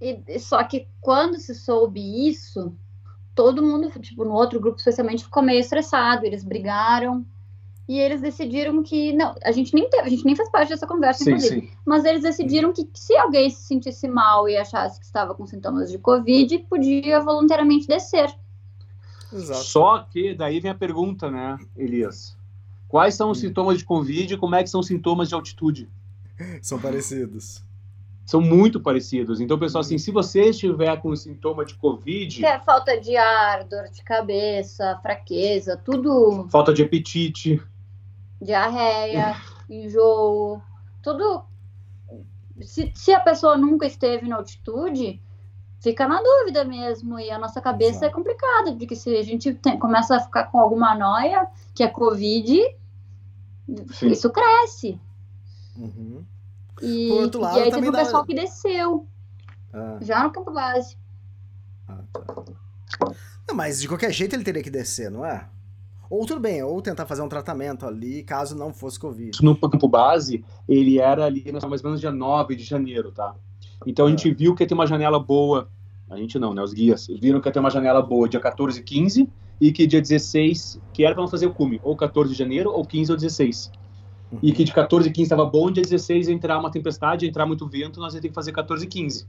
[0.00, 2.74] E, só que quando se soube isso,
[3.34, 6.24] todo mundo, tipo, no outro grupo especialmente, ficou meio estressado.
[6.24, 7.26] Eles brigaram.
[7.86, 9.12] E eles decidiram que.
[9.12, 11.73] Não, a gente nem teve, a gente nem fez parte dessa conversa, inclusive.
[11.84, 15.90] Mas eles decidiram que se alguém se sentisse mal e achasse que estava com sintomas
[15.90, 18.34] de Covid, podia voluntariamente descer.
[19.32, 19.64] Exato.
[19.64, 22.36] Só que daí vem a pergunta, né, Elias?
[22.88, 23.42] Quais são os Hum.
[23.48, 25.88] sintomas de Covid e como é que são os sintomas de altitude?
[26.62, 27.62] São parecidos.
[28.24, 29.38] São muito parecidos.
[29.40, 33.64] Então, pessoal, assim, se você estiver com sintoma de Covid, Que é falta de ar,
[33.64, 37.60] dor de cabeça, fraqueza, tudo falta de apetite,
[38.40, 39.36] diarreia,
[39.68, 40.62] enjoo,
[41.02, 41.42] tudo.
[42.62, 45.20] Se, se a pessoa nunca esteve na altitude,
[45.80, 47.18] fica na dúvida mesmo.
[47.18, 48.04] E a nossa cabeça Exato.
[48.06, 51.88] é complicada, porque se a gente tem- começa a ficar com alguma noia, que é
[51.88, 52.76] Covid,
[53.92, 54.08] Sim.
[54.08, 55.00] isso cresce.
[55.76, 56.24] Uhum.
[56.82, 59.06] E, Por outro lado, e aí teve o dá- pessoal que desceu,
[59.72, 60.96] Ah, já no campo base.
[61.88, 62.44] ah, tá.
[63.48, 65.46] Não, mas de qualquer jeito ele teria que descer, não é?
[66.14, 69.36] Ou tudo bem, ou tentar fazer um tratamento ali, caso não fosse Covid.
[69.42, 73.34] no campo base, ele era ali mais ou menos dia 9 de janeiro, tá?
[73.84, 75.68] Então a gente viu que ia ter uma janela boa.
[76.08, 76.62] A gente não, né?
[76.62, 79.28] Os guias viram que ia ter uma janela boa dia 14 e 15
[79.60, 82.70] e que dia 16, que era para não fazer o cume, ou 14 de janeiro,
[82.70, 83.72] ou 15 ou 16.
[84.40, 87.28] E que de 14 e 15 estava bom, dia 16 ia entrar uma tempestade, ia
[87.28, 89.26] entrar muito vento, nós ia ter que fazer 14 e 15.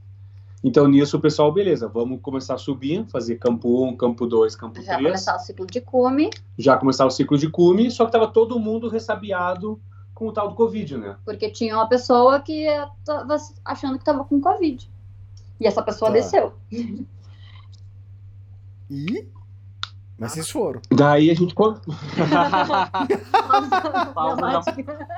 [0.64, 4.80] Então nisso o pessoal, beleza, vamos começar a subir, fazer campo 1, campo 2, campo
[4.82, 8.12] Já 3 começar o ciclo de cume, já começar o ciclo de cume, só que
[8.12, 9.80] tava todo mundo ressabiado
[10.14, 11.16] com o tal do Covid, né?
[11.24, 12.64] porque tinha uma pessoa que
[13.00, 14.90] estava achando que estava com Covid.
[15.60, 16.16] E essa pessoa Tá.
[16.16, 16.52] desceu.
[18.90, 19.26] E.
[20.18, 20.80] Mas vocês foram.
[20.90, 21.54] Daí a gente.
[24.14, 25.08] Pausa Dramática.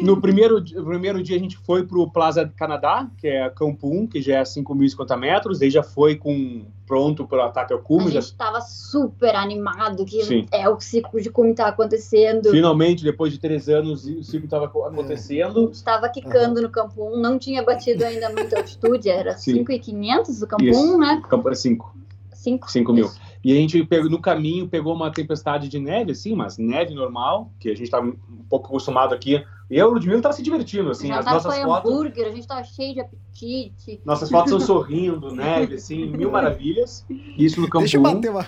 [0.00, 4.06] No primeiro, no primeiro dia a gente foi pro Plaza Canadá, que é Campo 1,
[4.08, 7.82] que já é 5.050 metros, daí já foi com pronto para o ataque ao A
[7.82, 8.06] cume.
[8.06, 10.46] Já, gente estava super animado que Sim.
[10.52, 12.50] é o ciclo de cume tá acontecendo.
[12.50, 15.70] finalmente, depois de três anos, o ciclo estava acontecendo.
[15.70, 19.54] Estava quicando no campo 1, não tinha batido ainda muita altitude, era Sim.
[19.54, 20.94] 5,500 do campo Isso.
[20.94, 21.22] 1, né?
[21.28, 21.94] Campo era 5.
[22.32, 23.10] 5 5 mil.
[23.44, 27.52] E a gente pegou, no caminho pegou uma tempestade de neve, assim, mas neve normal,
[27.60, 28.16] que a gente estava um
[28.48, 29.44] pouco acostumado aqui.
[29.70, 31.90] E eu e o Ludmilla tava se divertindo, assim, Já as nossas fotos.
[31.90, 34.00] hambúrguer, a gente tava cheio de apetite.
[34.02, 37.04] Nossas fotos são sorrindo, neve, assim, mil maravilhas.
[37.36, 38.02] Isso no campo Deixa eu 1.
[38.02, 38.46] bater uma.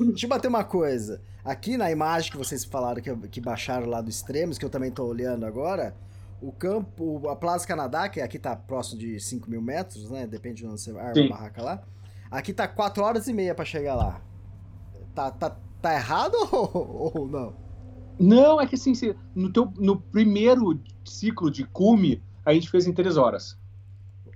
[0.00, 1.20] Deixa eu bater uma coisa.
[1.44, 4.90] Aqui na imagem que vocês falaram que, que baixaram lá do Extremos, que eu também
[4.90, 5.94] tô olhando agora,
[6.42, 10.26] o campo, a Plaza Canadá, que aqui tá próximo de 5 mil metros, né?
[10.26, 11.82] Depende de onde você arma a barraca lá.
[12.30, 14.20] Aqui tá 4 horas e meia pra chegar lá.
[15.14, 17.54] Tá, tá, tá errado ou, ou não?
[18.18, 18.92] Não, é que assim,
[19.34, 23.56] no, teu, no primeiro ciclo de cume, a gente fez em três horas.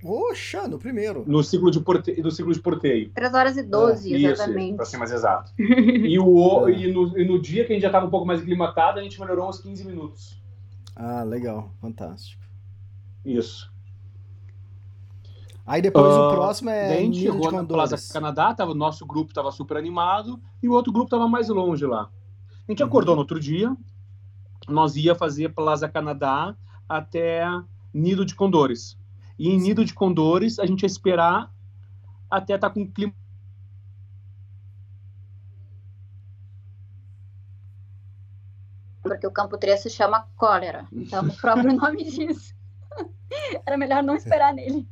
[0.05, 1.23] Oxa, no primeiro.
[1.29, 3.11] No ciclo de, porte, no ciclo de porteio.
[3.13, 4.77] 3 horas e 12, É, Isso, exatamente.
[4.77, 5.53] pra ser mais exato.
[5.59, 6.73] E, o, o- É.
[6.73, 9.03] e, no, e no dia que a gente já tava um pouco mais aclimatado, a
[9.03, 10.43] gente melhorou uns 15 minutos.
[10.97, 11.73] Ah, legal.
[11.81, 12.43] Fantástico.
[13.25, 13.72] Isso.
[15.65, 17.97] Aí depois Ah, o próximo é a gente chegou na Plaza.
[18.13, 21.87] Canadá, tava, o nosso grupo tava super animado e o outro grupo tava mais longe
[21.87, 22.11] lá.
[22.69, 22.89] A gente Uhum.
[22.89, 23.77] acordou no outro dia,
[24.69, 26.57] nós ia fazer Plaza Canadá
[26.89, 27.45] até
[27.95, 28.99] Nido de Condores.
[29.39, 31.53] E em Nido de Condores, a gente ia esperar
[32.31, 33.15] até estar tá com o clima
[39.03, 40.87] porque o campo 3 se chama cólera.
[40.93, 42.55] Então, o próprio nome diz.
[43.67, 44.89] Era melhor não esperar nele.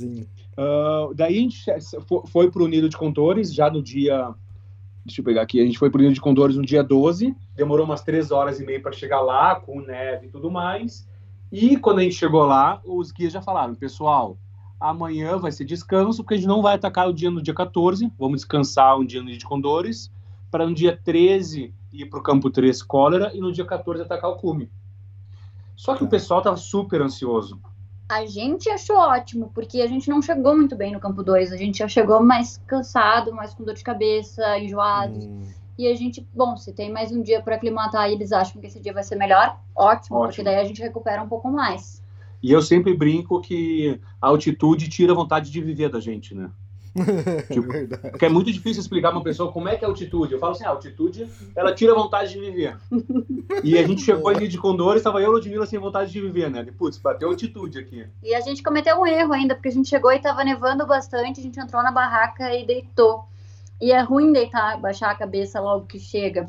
[0.00, 0.26] Sim.
[0.56, 1.64] Uh, daí a gente
[2.26, 4.34] foi para o Nido de Condores já no dia.
[5.04, 5.60] Deixa eu pegar aqui.
[5.60, 7.34] A gente foi para o Nido de Condores no dia 12.
[7.54, 11.08] Demorou umas três horas e meia para chegar lá, com neve e tudo mais.
[11.52, 14.38] E quando a gente chegou lá, os guias já falaram: pessoal,
[14.78, 18.10] amanhã vai ser descanso, porque a gente não vai atacar o dia no dia 14.
[18.18, 20.10] Vamos descansar um dia no Nido de Condores.
[20.50, 24.30] Para no dia 13 ir para o campo 3 cólera e no dia 14 atacar
[24.30, 24.70] o cume.
[25.76, 26.10] Só que o tá.
[26.10, 27.60] pessoal estava super ansioso.
[28.10, 31.52] A gente achou ótimo, porque a gente não chegou muito bem no campo 2.
[31.52, 35.16] A gente já chegou mais cansado, mais com dor de cabeça, enjoado.
[35.16, 35.42] Hum.
[35.78, 38.66] E a gente, bom, se tem mais um dia para aclimatar e eles acham que
[38.66, 42.02] esse dia vai ser melhor, ótimo, ótimo, porque daí a gente recupera um pouco mais.
[42.42, 46.50] E eu sempre brinco que a altitude tira a vontade de viver da gente, né?
[47.52, 50.32] tipo, porque é muito difícil explicar uma pessoa como é que é a altitude.
[50.32, 52.76] Eu falo assim, a altitude, ela tira a vontade de viver.
[53.62, 56.50] e a gente chegou ali de Condores, estava eu e Ludmilla sem vontade de viver,
[56.50, 56.66] né?
[56.76, 58.06] Putz, bateu altitude aqui.
[58.22, 61.40] E a gente cometeu um erro ainda, porque a gente chegou e estava nevando bastante,
[61.40, 63.24] a gente entrou na barraca e deitou.
[63.80, 66.48] E é ruim deitar, baixar a cabeça logo que chega.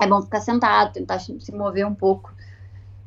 [0.00, 2.33] É bom ficar sentado, tentar se mover um pouco.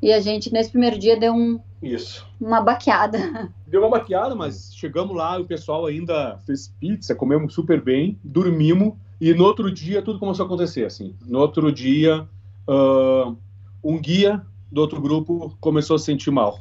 [0.02, 2.26] E a gente, nesse primeiro dia, deu um, Isso.
[2.40, 3.52] uma baqueada.
[3.68, 8.18] Deu uma baqueada, mas chegamos lá e o pessoal ainda fez pizza, comemos super bem,
[8.24, 8.94] dormimos.
[9.20, 11.16] E no outro dia, tudo começou a acontecer, assim.
[11.26, 12.26] No outro dia,
[12.68, 13.36] uh,
[13.84, 16.60] um guia do outro grupo começou a se sentir mal.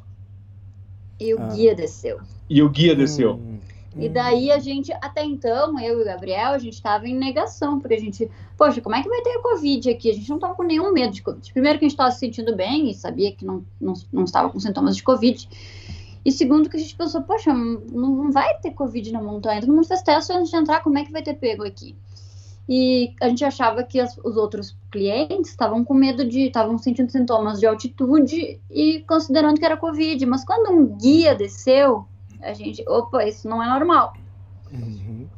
[1.20, 1.48] E o ah.
[1.48, 2.18] guia desceu.
[2.48, 3.34] E o guia desceu.
[3.34, 3.58] Hum.
[3.98, 7.78] E daí a gente, até então, eu e o Gabriel, a gente estava em negação,
[7.78, 10.10] porque a gente, poxa, como é que vai ter Covid aqui?
[10.10, 11.52] A gente não estava com nenhum medo de Covid.
[11.52, 14.50] Primeiro, que a gente estava se sentindo bem e sabia que não, não, não estava
[14.50, 15.48] com sintomas de Covid.
[16.24, 19.60] E segundo, que a gente pensou, poxa, não, não vai ter Covid na montanha.
[19.60, 21.96] Todo mundo fez teste antes de entrar, como é que vai ter pego aqui?
[22.68, 27.12] E a gente achava que as, os outros clientes estavam com medo de, estavam sentindo
[27.12, 30.26] sintomas de altitude e considerando que era Covid.
[30.26, 32.06] Mas quando um guia desceu,
[32.42, 34.14] a gente, opa, isso não é normal.
[34.72, 35.28] Uhum.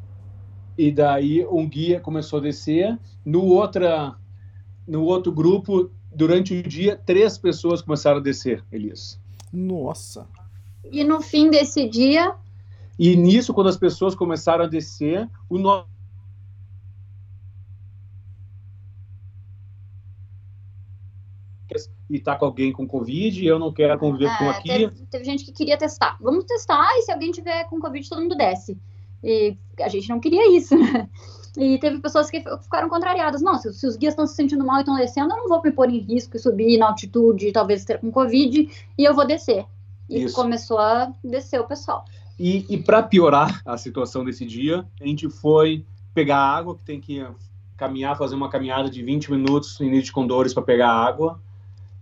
[0.76, 2.98] E daí um guia começou a descer.
[3.24, 4.14] No, outra,
[4.86, 9.20] no outro grupo, durante o dia, três pessoas começaram a descer, Elias.
[9.52, 10.26] Nossa!
[10.90, 12.34] E no fim desse dia.
[12.98, 15.86] E nisso, quando as pessoas começaram a descer, o nosso
[22.10, 24.68] e tá com alguém com Covid, eu não quero conviver é, com aqui.
[24.68, 26.16] Teve, teve, gente que queria testar.
[26.20, 28.78] Vamos testar e se alguém tiver com Covid, todo mundo desce.
[29.22, 31.08] E a gente não queria isso, né?
[31.56, 33.42] E teve pessoas que ficaram contrariadas.
[33.42, 35.60] Não, se, se os guias estão se sentindo mal e estão descendo, eu não vou
[35.62, 39.26] me pôr em risco e subir na altitude, talvez ter com Covid, e eu vou
[39.26, 39.66] descer.
[40.08, 40.34] E isso.
[40.34, 42.04] começou a descer o pessoal.
[42.38, 47.00] E, e para piorar a situação desse dia, a gente foi pegar água, que tem
[47.00, 47.26] que
[47.76, 51.40] caminhar, fazer uma caminhada de 20 minutos em de Condores para pegar água.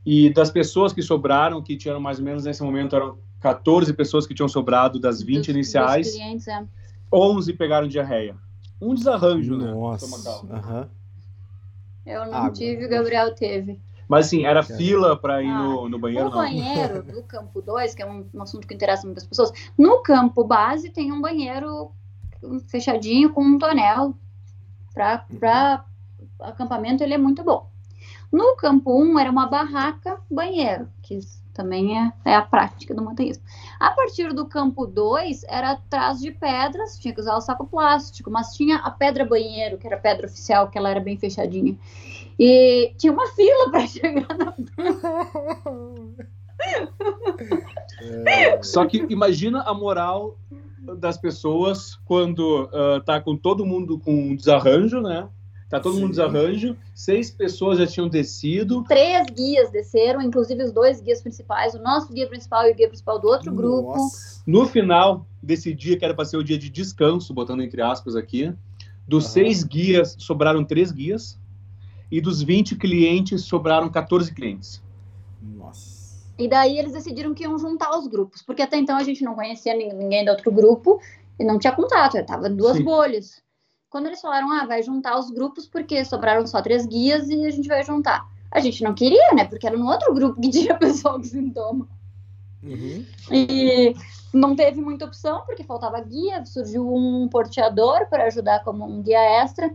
[0.06, 4.24] E das pessoas que sobraram, que tinham mais ou menos nesse momento, eram 14 pessoas
[4.24, 6.06] que tinham sobrado das 20 dos, iniciais.
[6.06, 6.64] Dos clientes, é.
[7.12, 8.36] 11 pegaram diarreia.
[8.80, 10.06] Um desarranjo, Nossa.
[10.06, 10.12] né?
[10.12, 10.46] Nossa.
[10.46, 10.86] Uhum.
[12.06, 12.52] Eu não Água.
[12.52, 13.80] tive, o Gabriel teve.
[14.08, 16.28] Mas assim, era fila para ir ah, no, no banheiro?
[16.28, 16.38] O não.
[16.38, 20.44] banheiro do campo 2, que é um, um, assunto que interessa muitas pessoas, no campo
[20.44, 21.90] base tem um banheiro
[22.68, 24.14] fechadinho com um tonel.
[24.94, 26.46] Para uhum.
[26.46, 27.68] acampamento ele é muito bom.
[28.32, 31.20] No campo 1 era uma barraca banheiro, que
[31.56, 33.42] também é, é, a prática do montanhismo.
[33.80, 38.30] A partir do campo 2 era atrás de pedras, tinha que usar o saco plástico,
[38.30, 41.76] mas tinha a pedra banheiro, que era a pedra oficial, que ela era bem fechadinha.
[42.38, 44.54] E tinha uma fila para chegar na
[48.62, 50.36] Só que imagina a moral
[50.98, 55.28] das pessoas quando uh, tá com todo mundo com desarranjo, né?
[55.68, 56.02] Tá todo Sim.
[56.02, 56.76] mundo desarranjo.
[56.94, 58.84] Seis pessoas já tinham descido.
[58.84, 62.88] Três guias desceram, inclusive os dois guias principais, o nosso guia principal e o guia
[62.88, 63.62] principal do outro Nossa.
[63.62, 64.10] grupo.
[64.46, 68.14] No final desse dia, que era para ser o dia de descanso, botando entre aspas
[68.14, 68.54] aqui,
[69.08, 69.30] dos uhum.
[69.30, 71.38] seis guias, sobraram três guias.
[72.08, 74.80] E dos 20 clientes, sobraram 14 clientes.
[75.42, 76.06] Nossa.
[76.38, 79.34] E daí eles decidiram que iam juntar os grupos, porque até então a gente não
[79.34, 81.00] conhecia ninguém do outro grupo
[81.38, 82.84] e não tinha contato, já tava duas Sim.
[82.84, 83.42] bolhas.
[83.96, 87.50] Quando eles falaram, ah, vai juntar os grupos porque sobraram só três guias e a
[87.50, 88.28] gente vai juntar.
[88.50, 89.46] A gente não queria, né?
[89.46, 91.88] Porque era no outro grupo que tinha pessoal com sintoma.
[92.62, 93.02] Uhum.
[93.32, 93.96] E
[94.34, 99.42] não teve muita opção, porque faltava guia, surgiu um porteador para ajudar como um guia
[99.42, 99.72] extra.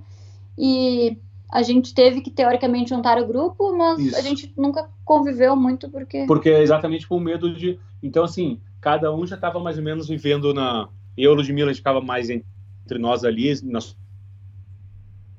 [0.55, 1.17] E
[1.51, 4.17] a gente teve que, teoricamente, juntar o grupo, mas Isso.
[4.17, 6.27] a gente nunca conviveu muito porque.
[6.27, 7.79] Porque é exatamente com medo de.
[8.03, 10.87] Então, assim, cada um já estava mais ou menos vivendo na.
[11.17, 13.79] Eu, Ludmilla, a gente ficava mais entre nós ali, na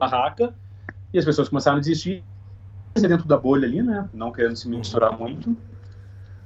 [0.09, 0.55] barraca,
[1.13, 2.25] e as pessoas começaram a desistir
[2.95, 4.09] dentro da bolha ali, né?
[4.13, 5.57] Não querendo se misturar muito.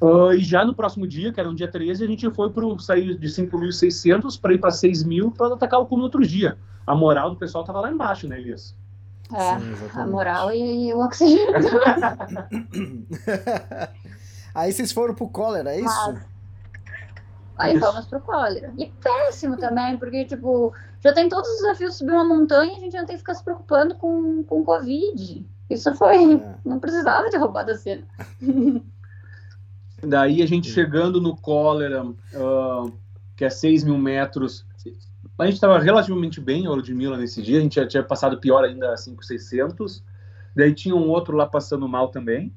[0.01, 2.65] Uh, e já no próximo dia, que era no dia 13, a gente foi para
[2.79, 6.59] sair de 5.600 para ir para 6.000 para atacar o cume no outro dia.
[6.87, 8.77] A moral do pessoal tava lá embaixo, né, Elias?
[9.33, 11.47] É, Sim, a moral e, e o oxigênio.
[14.55, 15.87] Aí vocês foram pro cólera, é isso?
[15.87, 16.36] Mas-
[17.59, 17.85] Aí Isso.
[17.85, 18.73] fomos pro cólera.
[18.77, 22.77] E péssimo também, porque, tipo, já tem todos os desafios de subir uma montanha e
[22.77, 25.47] a gente não tem que ficar se preocupando com, com Covid.
[25.71, 26.35] Isso foi.
[26.35, 26.55] É.
[26.65, 28.03] Não precisava ter roubado a cena.
[30.03, 32.91] Daí a gente chegando no cólera, ah,
[33.35, 34.67] que é 6 mil metros,
[35.39, 38.65] a gente estava relativamente bem, eu Ludmilla, nesse dia, a gente já tinha passado pior
[38.65, 40.03] ainda, 5,600.
[40.55, 42.55] Daí tinha um outro lá passando mal também.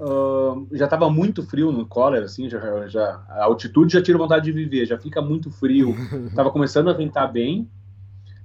[0.00, 4.46] Ah, já estava muito frio no cólera, assim, já, já, a altitude já tira vontade
[4.46, 5.94] de viver, já fica muito frio.
[6.28, 7.68] Estava começando a ventar bem.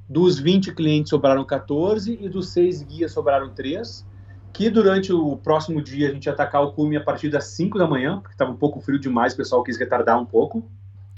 [0.07, 4.05] Dos 20 clientes sobraram 14 e dos 6 guias sobraram 3
[4.53, 7.77] que durante o próximo dia a gente ia atacar o cume a partir das 5
[7.77, 10.63] da manhã, porque estava um pouco frio demais, o pessoal quis retardar um pouco.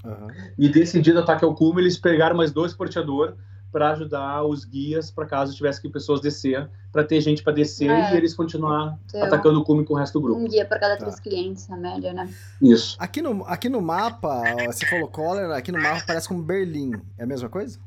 [0.04, 0.28] Aham.
[0.58, 3.36] E desse dia do ataque ao cume, eles pegaram mais dois porteadores
[3.72, 7.90] para ajudar os guias, para caso tivesse que pessoas descer, para ter gente para descer
[7.90, 8.14] É.
[8.14, 10.40] e eles continuar Então, atacando o cume com o resto do grupo.
[10.40, 11.02] Um guia para cada Tá.
[11.06, 12.34] três clientes, na média, né?
[12.62, 12.96] Isso.
[13.00, 16.94] Aqui no, aqui no mapa, você falou cólera, aqui no mapa parece como Berlim.
[17.18, 17.80] É a mesma coisa?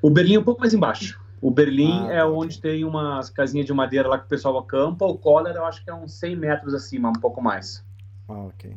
[0.00, 1.20] O Berlim é um pouco mais embaixo.
[1.42, 4.56] O Berlim Ah, é tá, onde tem umas casinhas de madeira lá que o pessoal
[4.58, 5.04] acampa.
[5.04, 7.84] O cólera eu acho que é uns 100 metros acima, um pouco mais.
[8.28, 8.76] Ah, ok.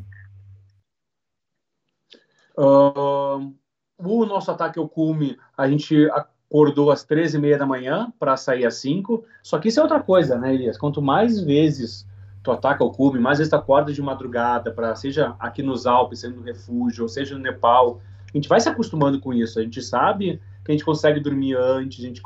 [2.58, 3.54] Ahn,
[3.98, 8.76] o nosso ataque ao cume, a gente acordou às 13h30 da manhã para sair às
[8.76, 10.78] 5 Só que isso é outra coisa, né, Elias?
[10.78, 12.08] Quanto mais vezes
[12.44, 16.22] tu ataca o cume, mais vezes tu acorda de madrugada, para seja aqui nos Alpes,
[16.22, 18.02] sendo no refúgio, ou seja no Nepal,
[18.34, 19.60] a gente vai se acostumando com isso.
[19.60, 22.22] A gente sabe que a gente consegue dormir antes, a gente...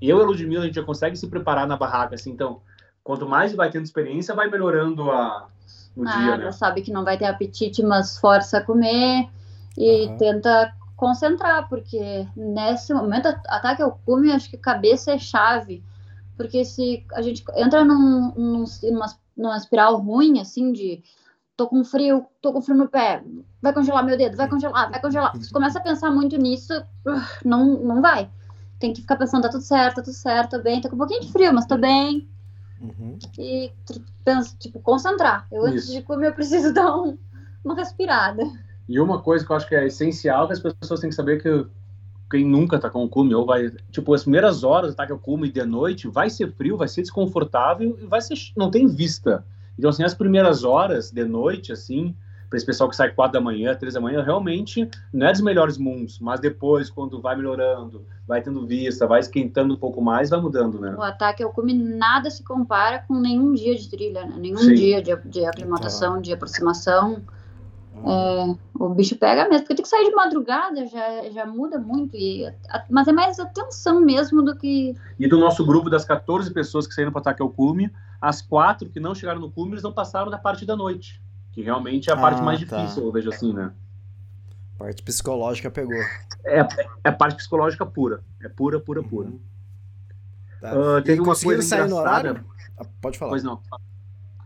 [0.00, 2.60] Eu e a Ludmilla, a gente já consegue se preparar na barraca, assim, então,
[3.02, 5.48] quanto mais vai tendo experiência, vai melhorando a...
[5.96, 6.52] no Ah, dia, né?
[6.52, 9.28] sabe que não vai ter apetite, mas força a comer
[9.76, 10.16] e Aham.
[10.18, 15.82] tenta concentrar, porque nesse momento, ataque ao cume, acho que cabeça é chave.
[16.36, 19.06] Porque se a gente entra num, num- numa,
[19.36, 21.02] numa espiral ruim, assim, de
[21.56, 23.22] tô com frio, tô com frio no pé,
[23.62, 25.34] vai congelar meu dedo, vai congelar, vai congelar.
[25.36, 26.72] Se começa a pensar muito nisso,
[27.44, 28.28] não, não vai.
[28.78, 30.98] Tem que ficar pensando, tá tudo certo, tá tudo certo, tô bem, tô com um
[30.98, 32.28] pouquinho de frio, mas tô bem.
[32.80, 33.18] Uhum.
[33.38, 33.72] E
[34.24, 35.46] pensa, tipo, concentrar.
[35.50, 35.92] Eu antes Isso.
[35.94, 37.18] de comer, eu preciso dar um-
[37.64, 38.44] uma respirada.
[38.88, 41.36] E uma coisa que eu acho que é essencial que as pessoas têm que saber
[41.36, 41.66] é que
[42.30, 45.18] quem nunca tá com o cume ou vai, tipo, as primeiras horas do ataque ao
[45.18, 49.44] cume de noite, vai ser frio, vai ser desconfortável e vai ser não tem vista.
[49.78, 52.14] Então assim, as primeiras horas de noite assim,
[52.48, 55.40] para esse pessoal que sai quatro da manhã, três da manhã, realmente não é dos
[55.40, 60.30] melhores mundos, mas depois quando vai melhorando, vai tendo vista, vai esquentando um pouco mais,
[60.30, 60.94] vai mudando, né?
[60.96, 64.34] O ataque ao cume nada se compara com nenhum dia de trilha, né?
[64.38, 64.74] Nenhum Sim.
[64.74, 67.22] dia de, de aclimatação, de aproximação.
[68.04, 72.16] É, o bicho pega mesmo, porque tem que sair de madrugada, já, já muda muito.
[72.16, 74.94] E, a- mas é mais atenção mesmo do que.
[75.18, 78.88] E do nosso grupo das 14 pessoas que saíram para ataque ao cume, as quatro
[78.88, 81.20] que não chegaram no cume, eles não passaram da parte da noite.
[81.52, 82.76] Que realmente é a parte Ah, mais tá.
[82.82, 83.72] difícil, eu vejo assim, né?
[84.78, 85.98] Parte psicológica pegou.
[86.44, 86.66] É,
[87.04, 88.22] é parte psicológica pura.
[88.40, 89.30] É pura, pura, pura.
[90.60, 90.70] Tá.
[90.72, 92.28] Ah, teve e uma coisa sair no engraçada.
[92.30, 92.44] horário?
[92.78, 93.30] Ah, pode falar.
[93.30, 93.60] Pois não.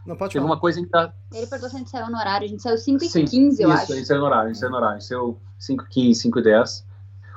[0.07, 0.55] Não, pode Teve falar.
[0.55, 1.15] uma coisa engraçada.
[1.33, 3.63] Ele perguntou se a gente saiu no horário, a gente saiu 5 Sim, e 15
[3.63, 3.93] eu Isso, acho.
[3.93, 4.97] a gente saiu no horário, a gente saiu no horário.
[4.97, 6.87] A gente saiu 5 15 5 10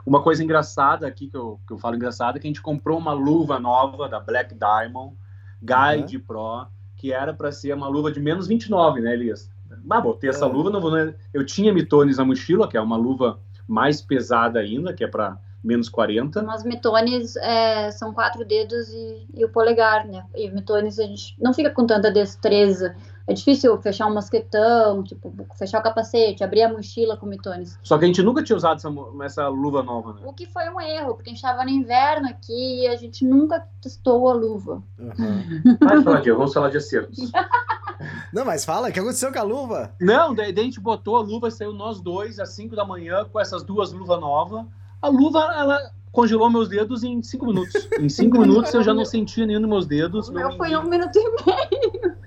[0.05, 2.97] Uma coisa engraçada aqui, que eu, que eu falo engraçada, é que a gente comprou
[2.97, 5.15] uma luva nova da Black Diamond,
[5.61, 9.49] Guide Pro, que era para ser uma luva de menos 29, né, Elias?
[9.89, 10.47] Ah, botei essa É.
[10.47, 10.91] luva, não vou.
[10.91, 11.13] né?
[11.33, 15.37] Eu tinha mitones na mochila, que é uma luva mais pesada ainda, que é para
[15.65, 16.43] menos 40.
[16.43, 20.23] Mas mitones é, são quatro dedos e, e o polegar, né?
[20.35, 22.95] E mitones a gente não fica com tanta destreza.
[23.27, 27.79] É difícil fechar um mosquetão, tipo, fechar o capacete, abrir a mochila com mitones.
[27.81, 28.89] Só que a gente nunca tinha usado essa,
[29.23, 30.21] essa luva nova, né?
[30.23, 33.25] O que foi um erro, porque a gente estava no inverno aqui e a gente
[33.25, 34.83] nunca testou a luva.
[34.99, 35.77] Uhum.
[35.81, 37.31] Vai falar de vamos falar de acertos.
[38.31, 39.95] Não, mas fala, o que aconteceu com a luva?
[39.99, 43.25] Não, daí, daí a gente botou a luva, saiu nós dois às 5 da manhã
[43.25, 44.65] com essas duas luvas novas.
[45.05, 47.87] A luva, ela congelou meus dedos em 5 minutos.
[47.99, 50.29] Em 5 minutos eu já não sentia nenhum dos meus dedos.
[50.29, 52.15] O meu foi um minuto e meio.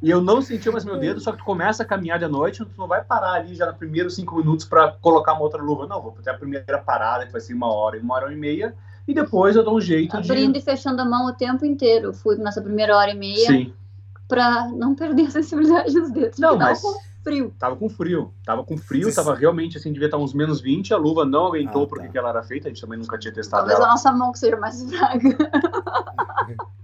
[0.00, 2.62] E eu não sentia mais meu dedo, só que tu começa a caminhar de noite,
[2.62, 5.86] tu não vai parar ali já nos primeiros 5 minutos para colocar uma outra luva.
[5.86, 8.74] Não, vou ter a primeira parada, que vai ser uma hora, uma hora e meia.
[9.08, 10.58] E depois eu dou um jeito Abrindo de...
[10.58, 12.12] e fechando a mão o tempo inteiro.
[12.12, 13.72] Fui nessa primeira hora e meia
[14.28, 16.38] pra não perder a sensibilidade dos dedos.
[16.38, 16.94] Não, mas- com
[17.24, 17.52] frio.
[17.58, 18.32] Tava com frio.
[18.44, 20.94] Tava com frio, Vocês- tava realmente assim, devia estar uns menos 20.
[20.94, 22.12] A luva não aguentou Ah, porque tá.
[22.12, 23.90] que ela era feita, a gente também nunca tinha testado Talvez a ela.
[23.92, 25.18] nossa mão que seja mais fraca.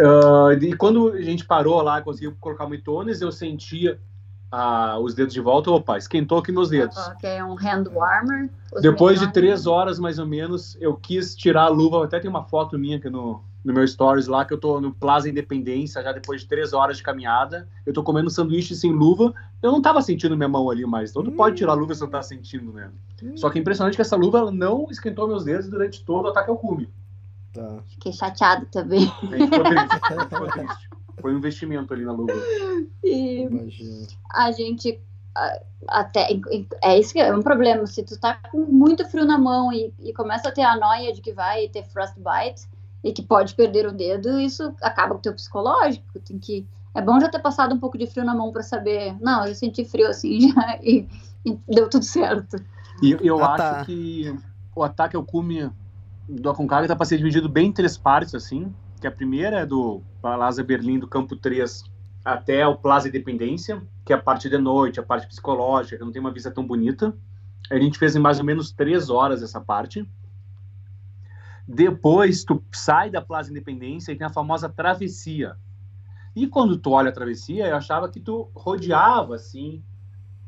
[0.00, 3.98] Ah, e quando a gente parou lá, conseguiu colocar o tones, eu sentia
[4.50, 5.70] ah, os dedos de volta.
[5.70, 6.96] Opa, esquentou aqui meus dedos.
[7.18, 8.50] que é um hand warmer.
[8.80, 12.04] Depois de três horas, mais ou menos, eu quis tirar a luva.
[12.04, 14.92] Até tem uma foto minha aqui no, no meu stories lá, que eu tô no
[14.92, 17.68] Plaza Independência, já depois de três horas de caminhada.
[17.86, 19.32] Eu tô comendo sanduíche sem luva.
[19.62, 21.10] Eu não tava sentindo minha mão ali mais.
[21.10, 21.36] Então, tu Hum.
[21.36, 22.90] pode tirar a luva se não tá sentindo, né?
[23.36, 26.28] Só que é impressionante que essa luva ela não esquentou meus dedos durante todo o
[26.28, 26.88] ataque ao cume.
[27.52, 27.78] Tá.
[27.86, 29.06] Fiquei chateada também.
[29.20, 30.28] Ficou triste.
[30.28, 30.88] ficou triste.
[31.20, 32.32] Foi um investimento ali na luva.
[33.04, 34.06] E Imagina.
[34.32, 35.00] a gente
[35.88, 36.28] até
[36.82, 39.92] é isso que é um problema se tu tá com muito frio na mão e,
[40.00, 42.66] e começa a ter a noia de que vai ter frostbite
[43.04, 47.00] e que pode perder o dedo isso acaba com o teu psicológico tem que é
[47.02, 49.84] bom já ter passado um pouco de frio na mão para saber não eu senti
[49.84, 51.08] frio assim já e,
[51.44, 52.56] e deu tudo certo
[53.02, 53.84] E eu Ah, acho tá.
[53.84, 54.32] que
[54.76, 55.68] o ataque ao cume
[56.28, 58.72] do Aconcagua tá para ser dividido bem em três partes, assim.
[59.00, 61.82] Que a primeira é do Plaza Berlim, do Campo 3,
[62.24, 66.12] até o Plaza Independência, que é a parte de noite, a parte psicológica, que não
[66.12, 67.12] tem uma vista tão bonita.
[67.70, 70.08] A gente fez em mais ou menos três horas essa parte.
[71.66, 75.56] Depois, tu sai da Plaza Independência e tem a famosa travessia.
[76.34, 79.82] E quando tu olha a travessia, eu achava que tu rodeava, assim,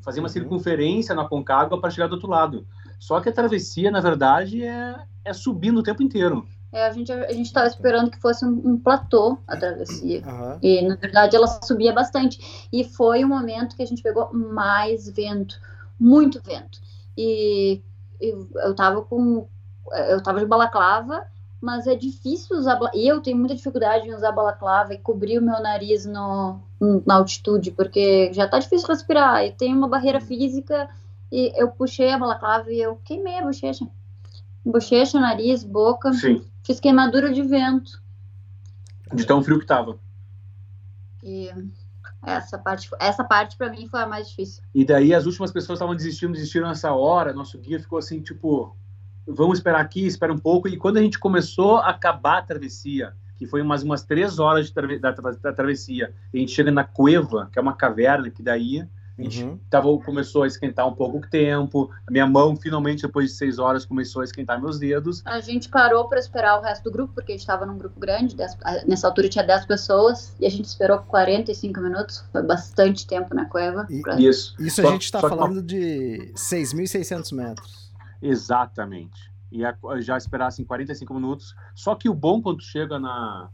[0.03, 0.33] fazia uma Uhum.
[0.33, 2.67] circunferência na Concagua para chegar do outro lado.
[2.99, 6.47] Só que a travessia, na verdade, é, é subindo o tempo inteiro.
[6.73, 10.59] é, a gente a gente estava esperando que fosse um, um platô a travessia Aham.
[10.63, 12.67] E, na verdade, ela subia bastante.
[12.73, 15.61] E foi o momento que a gente pegou mais vento,
[16.01, 16.81] muito vento.
[17.17, 17.81] E
[18.21, 19.47] eu, eu tava com.
[20.11, 21.27] Eu tava de balaclava,
[21.61, 22.79] mas é difícil usar.
[22.95, 26.61] E eu tenho muita dificuldade em usar balaclava e cobrir o meu nariz no,
[27.07, 29.45] na altitude, porque já tá difícil respirar.
[29.45, 30.89] E tem uma barreira física.
[31.33, 33.89] E eu puxei a balaclava e eu queimei a bochecha.
[34.65, 36.13] Bochecha, nariz, boca.
[36.13, 36.45] Sim.
[36.63, 38.03] Fiz queimadura de vento.
[39.13, 39.99] De tão frio que tava.
[41.23, 41.51] E
[42.23, 44.63] essa parte, essa parte para mim foi a mais difícil.
[44.75, 47.33] E daí as últimas pessoas estavam desistindo, desistiram nessa hora.
[47.33, 48.77] Nosso guia ficou assim, tipo,
[49.27, 50.69] vamos esperar aqui, espera um pouco.
[50.69, 54.67] E quando a gente começou a acabar a travessia, que foi umas, umas três horas
[54.67, 58.31] de trave- da, da travessia, e a gente chega na Cueva, que é uma caverna,
[58.31, 59.59] que daí a gente Uhum.
[59.71, 61.89] tava, começou a esquentar um pouco o tempo.
[62.05, 65.23] A minha mão, finalmente, depois de seis horas, começou a esquentar meus dedos.
[65.25, 67.99] A gente parou para esperar o resto do grupo, porque a gente estava num grupo
[68.01, 68.57] grande, dez-
[68.89, 73.45] nessa altura tinha 10 pessoas, e a gente esperou 45 minutos, foi bastante tempo na
[73.45, 73.87] cueva.
[73.89, 74.57] E- pra- Isso.
[74.59, 77.84] Isso a Só- gente tá só que falando de 6.600 metros.
[78.21, 79.33] Exatamente.
[79.51, 79.61] E
[80.03, 81.55] já esperar assim 45 minutos.
[81.75, 83.49] Só que o bom quando tu chega na,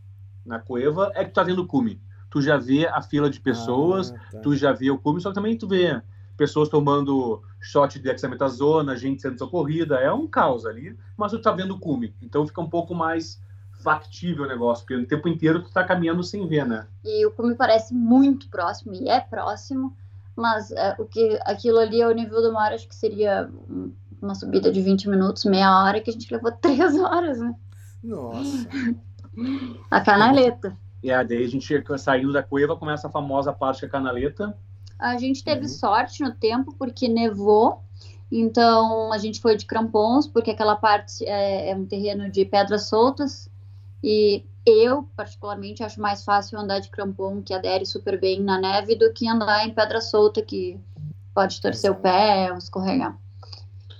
[0.44, 2.00] na cueva é que tu tá vendo o cume.
[2.30, 4.38] Tu já vê a fila de pessoas, Ah, tá.
[4.40, 6.00] tu já vê o cume, só que também tu vê
[6.36, 11.52] pessoas tomando shot de dexametasona, gente sendo socorrida, é um caos ali, mas tu tá
[11.52, 12.14] vendo o cume.
[12.22, 13.42] Então fica um pouco mais
[13.82, 16.86] factível o negócio, porque o tempo inteiro tu tá caminhando sem ver, né?
[17.04, 19.94] E o cume parece muito próximo, e é próximo,
[20.36, 23.50] mas é, o que, aquilo ali é o nível do mar, acho que seria
[24.20, 27.54] uma subida de 20 minutos, meia hora, que a gente levou 3 horas, né?
[28.02, 28.68] Nossa.
[29.90, 30.76] A canaleta.
[31.02, 34.56] E aí daí a gente saindo da cueva, começa a famosa parte que é canaleta.
[34.98, 35.68] A gente teve Uhum.
[35.68, 37.82] sorte no tempo porque nevou,
[38.30, 42.88] então a gente foi de crampons, porque aquela parte é, é um terreno de pedras
[42.88, 43.50] soltas.
[44.02, 48.94] E eu, particularmente, acho mais fácil andar de crampon, que adere super bem na neve,
[48.94, 50.78] do que andar em pedra solta, que
[51.34, 53.16] pode torcer o pé ou escorregar.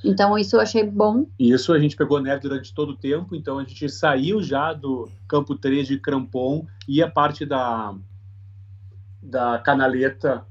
[0.05, 1.26] Então, isso eu achei bom.
[1.38, 4.72] E isso a gente pegou neve durante todo o tempo, então a gente saiu já
[4.72, 7.94] do campo 3 de Crampon e a parte da,
[9.22, 10.46] da canaleta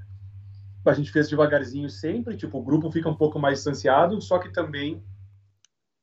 [0.86, 4.50] a gente fez devagarzinho sempre, tipo, o grupo fica um pouco mais distanciado, só que
[4.50, 5.04] também,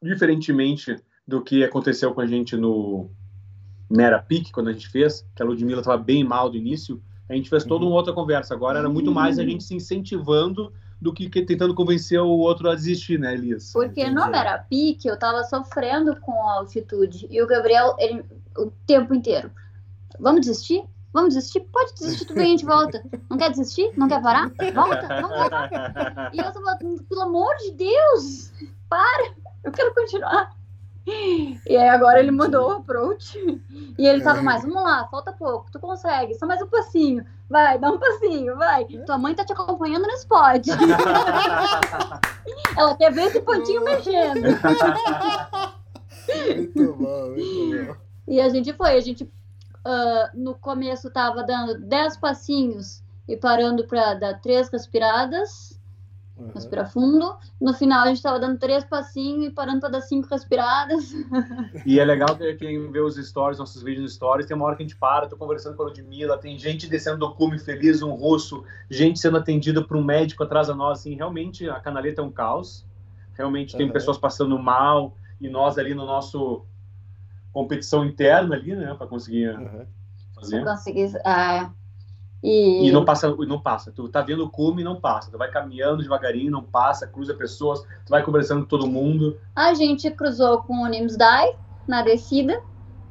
[0.01, 3.11] diferentemente do que aconteceu com a gente no
[3.91, 7.35] Mera Peak, quando a gente fez, que a Ludmilla estava bem mal do início, a
[7.35, 8.55] gente fez toda uma outra conversa.
[8.55, 12.75] Agora era muito mais a gente se incentivando do que tentando convencer o outro a
[12.75, 13.73] desistir, né, Elias?
[13.73, 14.15] Porque Entendi.
[14.15, 17.27] no Merapique eu tava sofrendo com a altitude.
[17.31, 18.25] E o Gabriel, ele,
[18.57, 19.51] o tempo inteiro.
[20.19, 20.83] Vamos desistir?
[21.13, 21.61] Vamos desistir?
[21.73, 23.03] Pode desistir, tudo bem, a gente volta.
[23.31, 23.91] Não quer desistir?
[23.97, 24.51] Não quer parar?
[24.75, 26.31] Volta, vamos voltar.
[26.33, 26.77] E eu tava,
[27.09, 28.53] pelo amor de Deus,
[28.89, 29.33] para,
[29.65, 30.56] eu quero continuar.
[31.07, 33.39] E aí agora ele mudou o approach.
[33.97, 37.25] E ele tava mais, vamos lá, falta pouco, tu consegue, só mais um passinho.
[37.49, 38.85] Vai, dá um passinho, vai.
[38.85, 40.67] Tua mãe tá te acompanhando no spot.
[42.77, 44.49] Ela quer ver esse pontinho mexendo.
[46.57, 47.97] Muito bom, muito bom.
[48.27, 53.87] E a gente foi, a gente uh, no começo tava dando 10 passinhos e parando
[53.87, 55.76] para dar três respiradas,
[56.37, 56.51] uhum.
[56.55, 57.37] respirar fundo.
[57.61, 61.13] No final a gente tava dando três passinhos e parando para dar cinco respiradas.
[61.85, 64.77] E é legal que quem vê os stories, nossos vídeos no stories, tem uma hora
[64.77, 68.03] que a gente para, tô conversando com a Ludmilla, tem gente descendo do cume feliz,
[68.03, 72.21] um russo, gente sendo atendida por um médico atrás da nós, assim, realmente a canaleta
[72.21, 72.87] é um caos.
[73.35, 73.79] Realmente uhum.
[73.79, 76.65] tem pessoas passando mal e nós ali no nosso
[77.53, 79.87] competição interna ali, né, para conseguir uhum.
[80.35, 80.65] fazer.
[80.65, 81.73] Conseguir, uh,
[82.43, 82.89] e...
[82.89, 82.93] e...
[82.93, 83.91] não passa, não passa.
[83.93, 85.31] Tu tá vendo o cume e não passa.
[85.31, 89.39] Tu vai caminhando devagarinho, não passa, cruza pessoas, tu vai conversando com todo mundo.
[89.55, 91.57] A gente cruzou com o Nimsdai
[91.87, 92.63] na descida.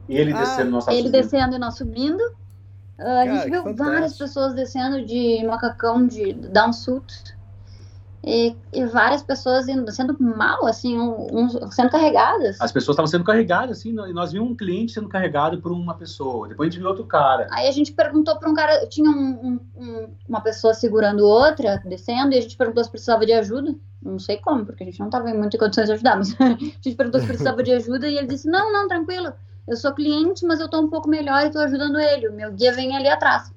[0.08, 1.12] E ele ah, descendo, nós Ele subindo.
[1.12, 2.22] descendo e nós subindo.
[2.98, 7.36] Uh, a gente viu várias pessoas descendo de macacão de downsuit
[8.26, 12.60] e, e, várias pessoas indo, sendo mal, assim, um, um, sendo carregadas.
[12.60, 15.94] As pessoas estavam sendo carregadas, assim, e nós vimos um cliente sendo carregado por uma
[15.94, 17.48] pessoa, depois a gente viu outro cara.
[17.52, 22.34] Aí a gente perguntou para um cara, tinha um, um, uma pessoa segurando outra, descendo,
[22.34, 23.76] e a gente perguntou se precisava de ajuda.
[24.02, 26.50] Não sei como, porque a gente não estava em muitas condições de ajudar, mas a
[26.50, 29.34] gente perguntou se precisava de ajuda e ele disse: Não, não, tranquilo,
[29.68, 32.28] eu sou cliente, mas eu estou um pouco melhor e estou ajudando ele.
[32.28, 33.52] O meu guia vem ali atrás.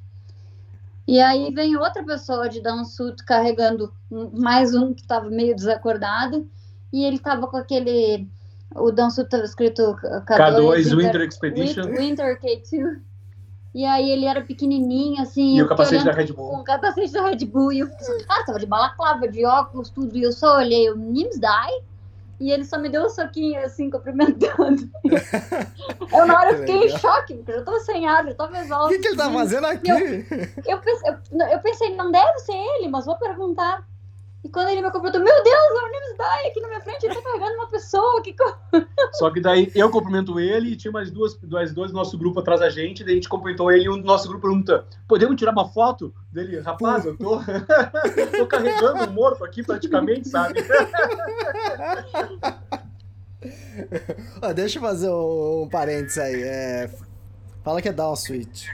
[1.08, 3.90] E aí vem outra pessoa de Dansuto carregando
[4.34, 6.46] mais um que estava meio desacordado.
[6.92, 8.28] E ele estava com aquele.
[8.76, 11.82] O Dansuto estava escrito K2, K2 Winter, Winter Expedition.
[11.84, 13.00] Winter K2.
[13.74, 15.56] E aí ele era pequenininho, assim.
[15.56, 16.50] E o capacete da Red Bull.
[16.50, 17.72] Com o capacete da Red Bull.
[17.72, 17.90] E o
[18.26, 20.14] cara tava de balaclava, de óculos, tudo.
[20.14, 21.70] E eu só olhei o Nimsdai
[22.40, 24.88] e ele só me deu um soquinho, assim, cumprimentando.
[26.12, 28.86] eu, na hora, fiquei em choque, porque eu já tava sem ar, já tava exausto.
[28.86, 29.90] O que, que ele tá fazendo aqui?
[29.90, 29.98] Eu,
[30.66, 33.84] eu, pensei, eu, eu, pensei, não deve ser ele, mas vou perguntar.
[34.44, 37.14] E quando ele me cumprimentou, meu Deus, o Nimes Dai aqui na minha frente, ele
[37.14, 38.22] tá carregando uma pessoa.
[38.22, 38.36] Que...
[39.14, 42.38] Só que daí eu cumprimento ele e tinha mais duas, duas, dois do nosso grupo
[42.38, 45.34] atrás da gente, daí a gente cumprimentou ele e um do nosso grupo pergunta: podemos
[45.36, 46.60] tirar uma foto dele?
[46.60, 47.40] Rapaz, eu tô,
[48.38, 50.60] tô carregando um morto aqui praticamente, sabe?
[54.54, 56.42] deixa eu fazer um, um parênteses aí.
[56.42, 56.90] É...
[57.64, 58.68] Fala que é down switch.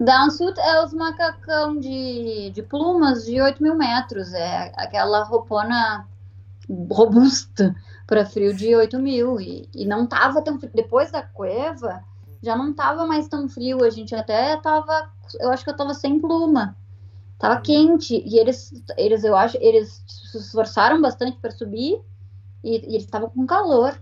[0.00, 4.32] Downsuit é os macacão de, de plumas de 8 mil metros.
[4.32, 6.08] É aquela roupona
[6.90, 7.76] robusta
[8.06, 9.38] para frio de 8 mil.
[9.38, 10.72] E, e não tava tão frio.
[10.74, 12.02] Depois da cueva,
[12.42, 13.84] já não tava mais tão frio.
[13.84, 15.10] A gente até tava.
[15.38, 16.74] Eu acho que eu tava sem pluma.
[17.38, 18.22] Tava quente.
[18.26, 22.00] E eles, eles eu acho, eles se esforçaram bastante para subir.
[22.64, 24.00] E, e eles estavam com calor.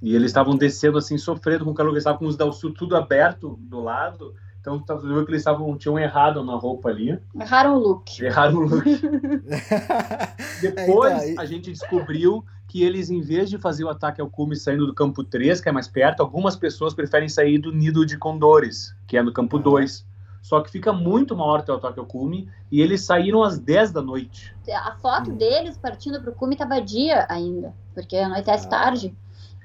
[0.00, 1.90] E eles estavam descendo assim, sofrendo com calor.
[1.90, 5.76] Eles estavam com os Downsuit tudo aberto do lado então, tu viu que eles estavam,
[5.76, 7.18] tinham errado na roupa ali.
[7.34, 8.20] Erraram o look.
[8.20, 8.84] Erraram o look.
[10.60, 14.28] Depois, é, então, a gente descobriu que eles, em vez de fazer o ataque ao
[14.28, 18.04] cume saindo do campo 3, que é mais perto, algumas pessoas preferem sair do nido
[18.04, 19.62] de condores, que é no campo uhum.
[19.62, 20.06] 2.
[20.42, 24.02] Só que fica muito maior o ataque ao cume, e eles saíram às 10 da
[24.02, 24.54] noite.
[24.72, 25.36] A foto hum.
[25.36, 28.70] deles partindo para o cume estava dia ainda, porque anoitece ah.
[28.70, 29.16] tarde.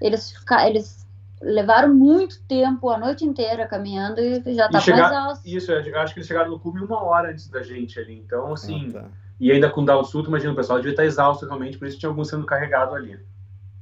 [0.01, 0.33] Eles,
[0.65, 1.04] eles
[1.41, 5.07] levaram muito tempo, a noite inteira caminhando e já estavam chegar...
[5.07, 5.53] exaustos.
[5.53, 8.17] Isso, eu acho que eles chegaram no cume uma hora antes da gente ali.
[8.17, 9.05] Então, assim, ah, tá.
[9.39, 12.09] e ainda com o sul, imagina, o pessoal devia estar exausto realmente, por isso tinha
[12.09, 13.19] alguns sendo carregado ali.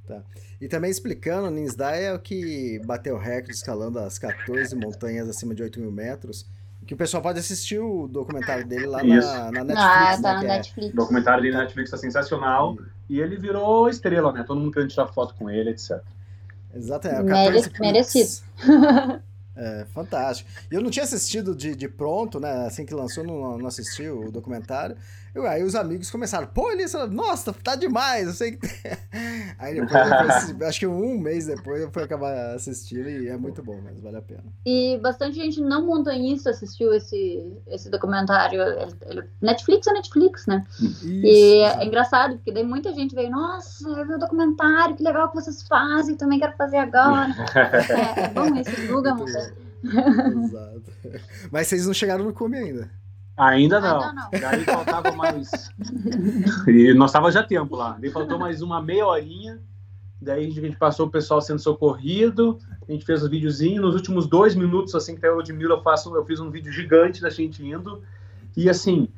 [0.08, 0.22] Tá.
[0.60, 5.30] E também explicando, o Ninsdai é o que bateu o recorde escalando as 14 montanhas
[5.30, 6.46] acima de 8 mil metros.
[6.86, 9.80] Que o pessoal pode assistir o documentário dele lá na, na, Netflix.
[9.80, 10.90] Ah, tá né, na é Netflix.
[10.90, 10.94] É...
[10.94, 12.78] O documentário dele na Netflix tá sensacional.
[13.10, 13.16] E...
[13.16, 14.44] e ele virou estrela, né?
[14.44, 16.02] Todo mundo querendo tirar foto com ele, etc.
[16.74, 17.24] Exatamente.
[17.24, 18.42] Mere merecido.
[19.56, 20.50] É, fantástico.
[20.72, 22.66] Eu não tinha assistido de, de pronto, né?
[22.66, 24.98] Assim que lançou, não, não assisti o documentário.
[25.34, 28.68] Eu, aí os amigos começaram, pô, Elissa, nossa, tá demais, eu sei que
[29.58, 33.64] Aí depois, eu acho que um mês depois eu fui acabar assistindo e é muito
[33.64, 34.44] bom, mas vale a pena.
[34.66, 38.60] E bastante gente não montanhista assistiu esse, esse documentário.
[39.42, 40.64] Netflix é Netflix, né?
[40.80, 44.96] Isso, e é, é engraçado, porque daí muita gente veio, nossa, eu vi o documentário,
[44.96, 47.34] que legal que vocês fazem, também quero fazer agora.
[48.18, 49.54] é, é bom esse montanha.
[49.84, 50.84] Exato.
[51.52, 53.03] Mas vocês não chegaram no cume ainda.
[53.36, 54.02] Ainda não.
[54.02, 54.30] Ainda não.
[54.32, 55.50] Daí faltava mais.
[56.68, 57.98] e nós estava já tempo lá.
[58.00, 59.60] Daí faltou mais uma meia horinha.
[60.22, 62.58] Daí a gente passou o pessoal sendo socorrido.
[62.88, 63.84] A gente fez os videozinhos.
[63.84, 66.72] Nos últimos dois minutos, assim, que eu de mil, eu faço, eu fiz um vídeo
[66.72, 68.02] gigante da gente indo.
[68.56, 69.10] E assim,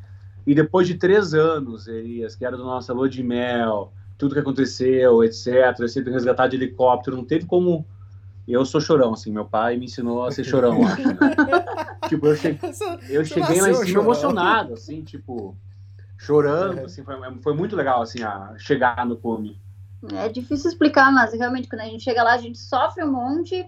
[0.48, 4.40] e depois de três anos, Elias, que era do nossa lua de mel, tudo que
[4.40, 5.76] aconteceu, etc.
[5.80, 7.86] Eu sempre resgatar de helicóptero, não teve como.
[8.48, 11.08] Eu sou chorão, assim, meu pai me ensinou a ser chorão, acho.
[11.08, 11.18] Né?
[12.08, 12.58] tipo, eu, che...
[13.10, 14.04] eu cheguei lá em cima chorão.
[14.04, 15.56] emocionado, assim, tipo,
[16.18, 19.60] chorando, assim, foi, foi muito legal, assim, a chegar no cume.
[20.14, 23.66] É difícil explicar, mas realmente quando a gente chega lá, a gente sofre um monte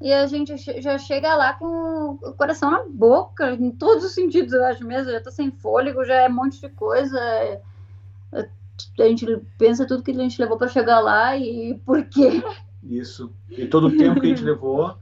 [0.00, 4.52] e a gente já chega lá com o coração na boca, em todos os sentidos,
[4.52, 5.10] eu acho mesmo.
[5.10, 7.18] Já tá sem fôlego, já é um monte de coisa.
[7.18, 7.60] É,
[8.32, 8.48] é,
[9.00, 9.26] a gente
[9.58, 12.42] pensa tudo que a gente levou para chegar lá e por quê.
[12.82, 13.32] Isso.
[13.50, 14.96] E todo o tempo que a gente levou.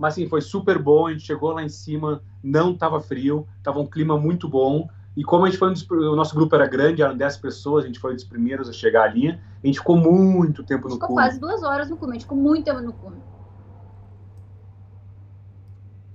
[0.00, 1.06] Mas assim, foi super bom.
[1.06, 4.88] A gente chegou lá em cima, não tava frio, tava um clima muito bom.
[5.14, 8.00] E como a gente foi, o nosso grupo era grande, eram 10 pessoas, a gente
[8.00, 9.28] foi um dos primeiros a chegar ali.
[9.28, 11.20] A gente ficou muito tempo no ficou cume.
[11.20, 13.18] quase duas horas no cume, a gente ficou muito tempo no cume.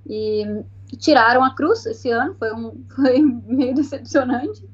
[0.08, 0.66] E
[0.98, 4.68] tiraram a cruz esse ano, foi, um, foi meio decepcionante.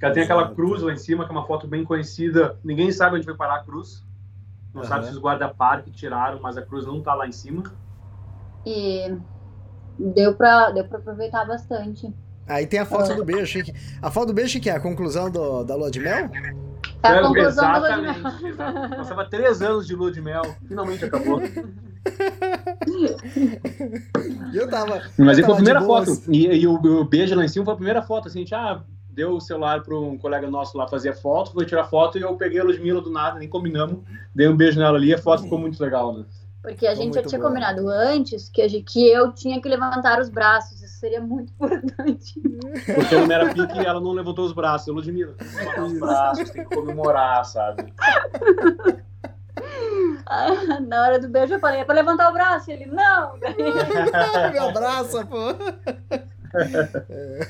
[0.00, 2.60] Já tem aquela cruz lá em cima, que é uma foto bem conhecida.
[2.62, 4.04] Ninguém sabe onde foi parar a cruz.
[4.72, 4.88] Não uhum.
[4.88, 7.64] sabe se os guarda-parque tiraram, mas a cruz não tá lá em cima.
[8.66, 9.16] E
[9.98, 12.12] deu para deu pra aproveitar bastante.
[12.48, 13.60] Aí tem a foto do beijo.
[14.02, 16.28] A foto do beijo que é a conclusão do, da lua de mel?
[17.02, 18.22] É a conclusão Exatamente.
[18.22, 18.98] da lua de mel.
[18.98, 21.40] Passava três anos de lua de mel, finalmente acabou.
[24.52, 25.02] eu tava.
[25.18, 26.10] Mas aí foi a primeira foto.
[26.28, 28.28] E, e o, o, beijo lá em cima foi a primeira foto.
[28.28, 31.66] Assim, a gente ah, deu o celular para um colega nosso lá fazer foto, foi
[31.66, 33.98] tirar foto e eu peguei a Ludmilla do nada, nem combinamos.
[34.34, 36.24] Dei um beijo nela ali e a foto ficou muito legal, né?
[36.66, 37.46] Porque a gente já tinha bom.
[37.46, 40.82] combinado antes que, gente, que eu tinha que levantar os braços.
[40.82, 42.40] Isso seria muito importante.
[42.40, 44.88] Porque no Mera Pique ela não levantou os braços.
[44.88, 47.94] Eu, Ludmilla, tem que levantar os braços, tem que comemorar, sabe?
[50.88, 52.68] Na hora do beijo eu falei, é pra levantar o braço.
[52.68, 53.36] Ele, não.
[54.50, 55.50] Me abraça, pô.
[57.08, 57.48] É,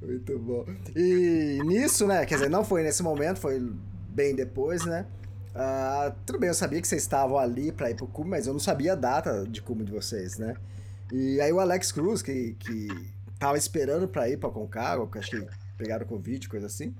[0.00, 0.64] muito bom.
[0.96, 2.24] E nisso, né?
[2.24, 3.60] Quer dizer, não foi nesse momento, foi
[4.08, 5.04] bem depois, né?
[5.54, 8.52] Uh, tudo bem, eu sabia que vocês estavam ali para ir pro cume, mas eu
[8.52, 10.54] não sabia a data de cume de vocês, né?
[11.12, 12.88] E aí o Alex Cruz, que, que
[13.38, 15.46] tava esperando para ir pra Concagua, que acho que
[15.76, 16.94] pegaram Covid, coisa assim.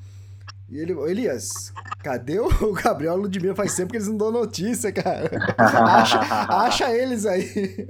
[0.69, 1.73] E ele, Elias,
[2.03, 3.55] cadê o Gabriel Ludmilla?
[3.55, 5.31] Faz tempo que eles não dão notícia, cara.
[5.57, 7.87] acha, acha eles aí.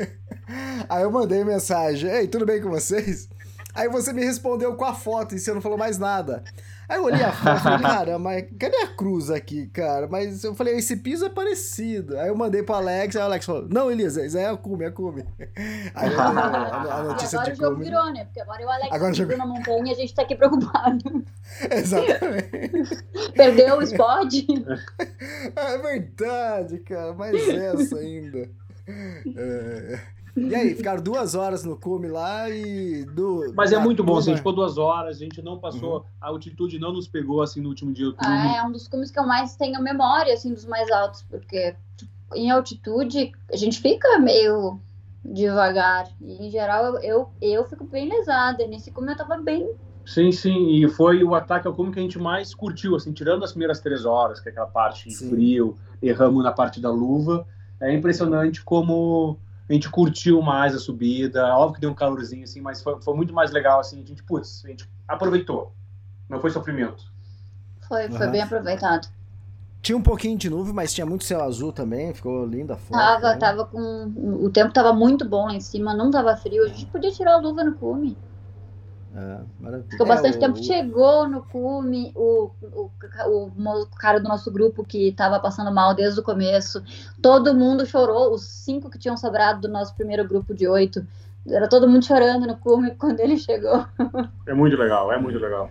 [0.88, 3.28] Aí eu mandei mensagem, ei, tudo bem com vocês?
[3.74, 6.44] Aí você me respondeu com a foto e você não falou mais nada.
[6.88, 10.08] Aí eu olhei a foto e falei, cara, mas cadê a cruz aqui, cara?
[10.08, 12.18] Mas eu falei, esse piso é parecido.
[12.18, 14.84] Aí eu mandei pro Alex, aí o Alex falou, não, Elisa, isso é a Cume,
[14.84, 15.24] é a Cume.
[15.94, 17.84] Aí eu, a, a notícia agora de o jogo Cume.
[17.84, 18.24] virou, né?
[18.24, 21.24] Porque agora o Alex agora subiu na montanha e a gente tá aqui preocupado.
[21.70, 23.04] Exatamente.
[23.34, 24.34] Perdeu o spot.
[25.56, 28.48] É verdade, cara, mais essa ainda.
[29.36, 30.00] É...
[30.34, 33.04] E aí, ficaram duas horas no cume lá e.
[33.04, 35.98] Do, Mas é muito bom, assim, a gente ficou duas horas, a gente não passou,
[35.98, 36.04] uhum.
[36.20, 38.30] a altitude não nos pegou assim no último dia do cume.
[38.30, 41.76] Ah, é um dos cumes que eu mais tenho memória, assim, dos mais altos, porque
[42.34, 44.80] em altitude a gente fica meio
[45.24, 46.08] devagar.
[46.20, 48.66] E, em geral, eu, eu, eu fico bem lesada.
[48.66, 49.70] Nesse cume eu tava bem.
[50.04, 53.44] Sim, sim, e foi o ataque ao cume que a gente mais curtiu, assim, tirando
[53.44, 57.46] as primeiras três horas, que é aquela parte de frio, erramos na parte da luva.
[57.80, 59.38] É impressionante como
[59.68, 63.14] a gente curtiu mais a subida, óbvio que deu um calorzinho, assim, mas foi, foi
[63.14, 65.72] muito mais legal, assim, a gente, putz, a gente aproveitou,
[66.28, 67.04] não foi sofrimento.
[67.88, 68.32] Foi, foi uhum.
[68.32, 69.08] bem aproveitado.
[69.80, 72.98] Tinha um pouquinho de nuvem, mas tinha muito céu azul também, ficou linda a foto.
[72.98, 73.36] Tava, né?
[73.36, 74.12] tava com...
[74.40, 77.34] O tempo tava muito bom lá em cima, não tava frio, a gente podia tirar
[77.34, 78.16] a luva no cume.
[79.14, 79.40] É,
[79.90, 80.58] Ficou bastante é, tempo.
[80.58, 80.62] O...
[80.62, 82.90] Chegou no cume o, o,
[83.46, 86.82] o, cara do nosso grupo que estava passando mal desde o começo.
[87.20, 88.32] Todo mundo chorou.
[88.32, 91.06] Os cinco que tinham sobrado do nosso primeiro grupo de oito.
[91.46, 93.86] Era todo mundo chorando no cume quando ele chegou.
[94.46, 95.68] É muito legal, é muito legal.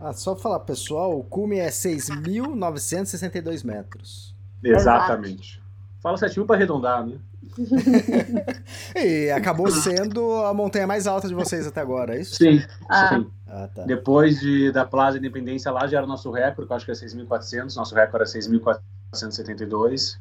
[0.00, 4.34] Ah, só falar, pessoal, o cume é 6.962 metros.
[4.62, 5.62] Exatamente.
[6.00, 7.18] Fala certinho para arredondar, né?
[8.96, 12.36] e acabou sendo a montanha mais alta de vocês até agora, é isso?
[12.36, 13.08] Sim, ah.
[13.08, 13.30] sim.
[13.48, 13.84] Ah, tá.
[13.84, 16.90] Depois de, da Plaza Independência lá já era o nosso recorde, que eu acho que
[16.90, 20.18] é 6.400, nosso recorde é 6.472.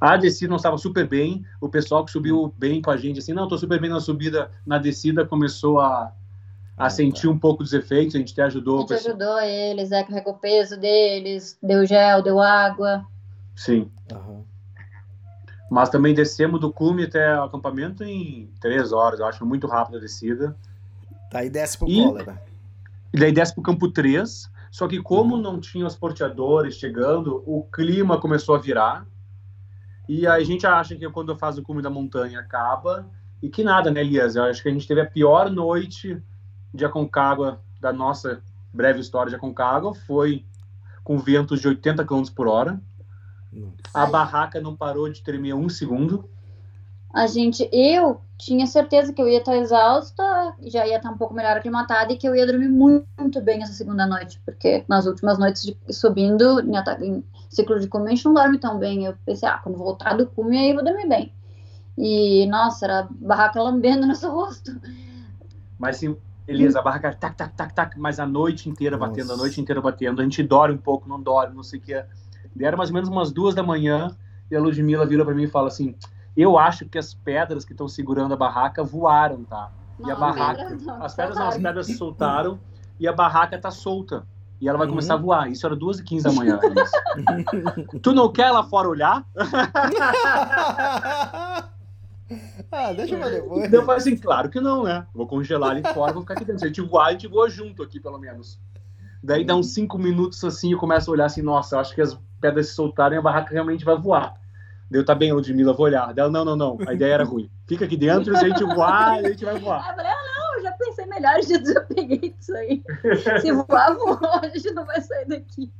[0.00, 3.32] A descida não estava super bem, o pessoal que subiu bem com a gente, assim,
[3.32, 6.12] não, estou super bem na subida, na descida começou a,
[6.76, 7.30] a ah, sentir tá.
[7.30, 8.78] um pouco dos efeitos, a gente até ajudou.
[8.78, 13.04] A gente ajudou eles, é, carregou o peso deles, deu gel, deu água.
[13.54, 13.90] Sim.
[14.10, 14.31] Uhum.
[15.72, 19.96] Mas também descemos do cume até o acampamento em três horas, eu acho muito rápido
[19.96, 20.54] a descida.
[21.30, 22.42] Daí desce pro e, cólera.
[23.10, 25.40] E daí desce pro campo 3, só que como uhum.
[25.40, 29.06] não tinha os porteadores chegando, o clima começou a virar.
[30.06, 33.08] E a gente acha que quando faz o cume da montanha acaba,
[33.42, 34.36] e que nada, né, Elias?
[34.36, 36.22] Eu acho que a gente teve a pior noite
[36.74, 40.44] de Aconcagua da nossa breve história de Aconcagua, foi
[41.02, 42.78] com ventos de 80 km por hora.
[43.52, 43.74] Nossa.
[43.92, 46.28] A barraca não parou de tremer um segundo.
[47.12, 51.34] A gente, eu tinha certeza que eu ia estar exausta, já ia estar um pouco
[51.34, 55.06] melhor aclimatada e que eu ia dormir muito, muito bem essa segunda noite, porque nas
[55.06, 59.04] últimas noites de, subindo em, em ciclo de cume a gente não dorme tão bem.
[59.04, 61.32] Eu pensei, ah, quando voltar do cume aí eu vou dormir bem.
[61.98, 64.72] E, nossa, era a barraca lambendo no seu rosto.
[65.78, 66.16] Mas sim,
[66.48, 69.10] Elisa, a barraca tac, tac, tac, tac, mas a noite inteira Nossa.
[69.10, 70.20] batendo, a noite inteira batendo.
[70.20, 72.04] A gente dorme um pouco, não dorme, não sei o que.
[72.60, 74.16] Era mais ou menos umas duas da manhã
[74.50, 75.94] e a Ludmilla vira para mim e fala assim:
[76.36, 79.70] Eu acho que as pedras que estão segurando a barraca voaram, tá?
[79.98, 81.62] e a Não, barraca, pedra não, as pedras não, as soltaram.
[81.62, 82.60] pedras se soltaram
[82.98, 84.26] e a barraca tá solta.
[84.60, 84.92] E ela vai Uhum.
[84.92, 85.50] começar a voar.
[85.50, 86.60] Isso era duas e quinze da manhã.
[88.02, 89.24] Tu não quer lá fora olhar?
[92.70, 93.70] ah, deixa pra depois.
[93.70, 95.06] Daí eu falei assim, claro que não, né?
[95.14, 96.60] Vou congelar ali fora, vou ficar aqui dentro.
[96.60, 98.60] Se a gente voar, a gente voa junto aqui, pelo menos.
[99.22, 102.00] Daí dá uns cinco minutos assim, eu começo a olhar assim, nossa, eu acho que
[102.00, 104.34] as pedras se soltarem e a barraca realmente vai voar.
[104.90, 106.12] Daí eu, tá bem, Ludmilla, vou olhar.
[106.12, 107.48] Daí ela, não, não, não, a ideia era ruim.
[107.66, 109.78] Fica aqui dentro, se a gente voar, a gente vai voar.
[109.88, 112.82] Eu falei, ah, não, eu já pensei melhor, já desapeguei disso aí.
[113.40, 115.72] Se voar, voou, a gente não vai sair daqui.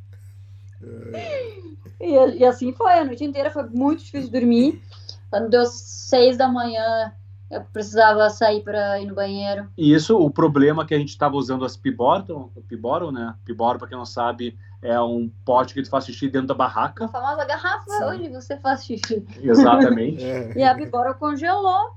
[2.01, 4.83] E, e assim foi, a noite inteira foi muito difícil de dormir.
[5.29, 7.13] Quando deu seis da manhã,
[7.51, 9.69] eu precisava sair para ir no banheiro.
[9.77, 13.35] E isso, o problema que a gente estava usando as Piborton, Piboron, né?
[13.45, 16.57] Piboron, pra quem não sabe, é um pote que tu faz xixi dentro da A
[16.59, 17.09] barraca.
[17.09, 18.05] famosa garrafa Sim.
[18.05, 19.25] onde você faz xixi.
[19.41, 20.23] Exatamente.
[20.25, 20.59] É.
[20.59, 21.93] E a Bibora congelou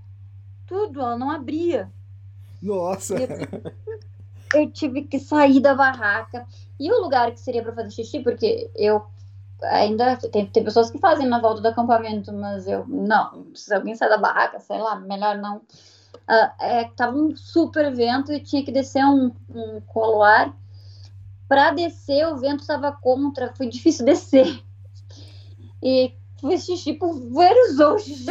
[0.68, 1.92] tudo, ela não abria.
[2.62, 3.16] Nossa.
[4.54, 6.46] eu tive que sair da barraca.
[6.80, 9.04] E o lugar que seria para fazer xixi, porque eu
[9.64, 13.48] ainda tem, tem pessoas que fazem na volta do acampamento, mas eu não.
[13.56, 15.62] Se alguém sai da barraca, sei lá, melhor não.
[16.28, 20.54] Ah, é, tava um super vento e tinha que descer um, um coloar.
[21.48, 24.64] Para descer, o vento estava contra, foi difícil descer.
[25.82, 28.26] E fiz xixi, pulverizou o xixi.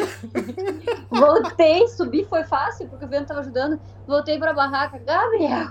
[1.10, 3.80] Voltei, subi, foi fácil, porque o vento estava ajudando.
[4.06, 4.98] Voltei para a barraca.
[4.98, 5.70] Gabriel,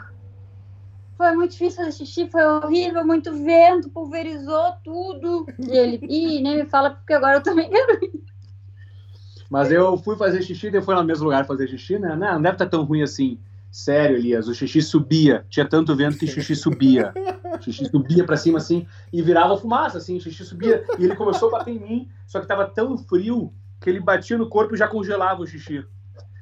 [1.18, 5.46] foi muito difícil fazer xixi, foi horrível, muito vento, pulverizou tudo.
[5.60, 8.24] E ele, ih, nem me fala, porque agora eu também quero ir.
[9.50, 12.16] Mas eu fui fazer xixi, daí foi no mesmo lugar fazer xixi, né?
[12.16, 13.38] Não, não deve estar tão ruim assim.
[13.74, 15.48] Sério, Elias, o xixi subia.
[15.50, 17.12] Tinha tanto vento que xixi subia.
[17.58, 20.86] O xixi subia pra cima assim e virava fumaça, assim, o xixi subia.
[21.00, 23.52] E ele começou a bater em mim, só que tava tão frio
[23.82, 25.84] que ele batia no corpo e já congelava o xixi.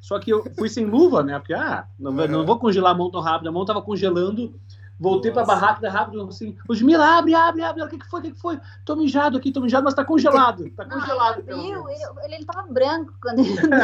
[0.01, 1.39] Só que eu fui sem luva, né?
[1.39, 3.47] Porque, ah, não, vou- não vou congelar a mão tão rápido.
[3.47, 4.53] A mão tava congelando.
[4.99, 5.55] Voltei pra Nossa.
[5.55, 7.81] barraca rápido, assim, Ludmilla, abre, abre, abre.
[7.81, 8.19] O que que foi?
[8.19, 8.59] O que que foi?
[8.85, 10.69] Tô mijado aqui, tô mijado, mas tá congelado.
[10.71, 11.89] Tá congelado, ele pelo menos.
[12.25, 13.69] ele, ele tava branco quando ele entrou.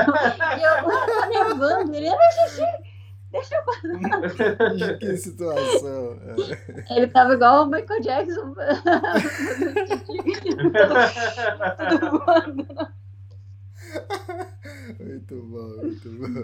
[0.59, 1.95] E eu tava nevando.
[1.95, 2.17] Ele, meu
[2.49, 2.61] xixi,
[3.32, 6.17] deixa eu que situação.
[6.88, 6.97] É.
[6.97, 8.53] Ele tava igual o Michael Jackson.
[14.99, 16.43] Muito bom, muito bom.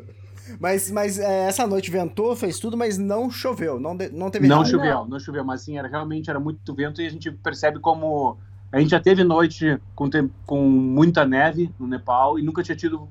[0.60, 4.48] Mas, mas é, essa noite ventou, fez tudo, mas não choveu, não, de- não teve
[4.48, 4.70] Não raio.
[4.72, 8.38] choveu, não choveu, mas sim, era, realmente era muito vento e a gente percebe como
[8.72, 10.10] a gente já teve noite com,
[10.46, 13.08] com muita neve no Nepal e nunca tinha tido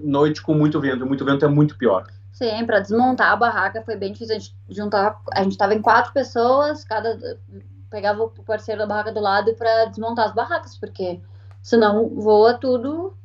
[0.00, 1.04] noite com muito vento.
[1.04, 2.06] Muito vento é muito pior.
[2.42, 4.34] Sim, pra desmontar a barraca foi bem difícil.
[4.34, 7.16] A gente juntava, a gente tava em quatro pessoas, cada
[7.88, 11.20] pegava o parceiro da barraca do lado pra desmontar as barracas, porque
[11.62, 13.16] senão voa tudo.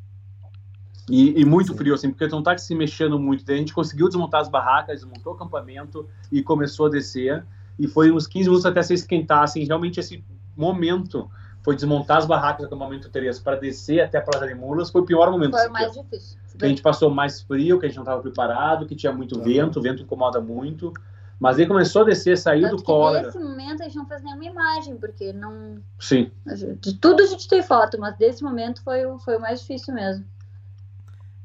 [1.10, 1.78] E, e muito Sim.
[1.80, 3.44] frio, assim, porque não tá se mexendo muito.
[3.44, 7.44] Daí a gente conseguiu desmontar as barracas, desmontou o acampamento e começou a descer.
[7.80, 10.24] E foi uns 15 minutos até se esquentar, assim, realmente esse
[10.56, 11.28] momento
[11.64, 15.02] foi desmontar as barracas do acampamento Teresa para descer até a Plaza de Mulas, foi
[15.02, 15.54] o pior momento.
[15.54, 16.38] Foi o mais difícil.
[16.58, 19.38] Que a gente passou mais frio, que a gente não estava preparado, que tinha muito
[19.38, 19.44] Uhum.
[19.44, 20.92] vento, o vento incomoda muito.
[21.40, 23.28] Mas aí começou a descer, saiu Tanto do cólera.
[23.28, 25.78] nesse momento a gente não fez nenhuma imagem, porque não.
[26.00, 26.32] Sim.
[26.80, 29.94] De tudo a gente tem foto, mas desse momento foi, o- foi o mais difícil
[29.94, 30.26] mesmo.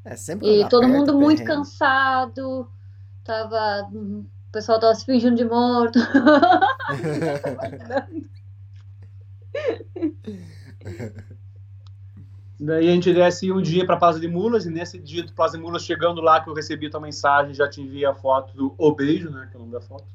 [0.03, 1.57] É, sempre E todo aperta, mundo muito perrengue.
[1.57, 2.67] cansado,
[3.23, 3.87] tava.
[3.93, 5.99] O pessoal tava se fingindo de morto.
[12.65, 15.57] Daí a gente desce um dia para Plaza de Mulas, e nesse dia do Plaza
[15.57, 18.55] de Mulas, chegando lá, que eu recebi a tua mensagem, já te enviei a foto
[18.55, 20.05] do O Beijo, né, que é o nome da foto.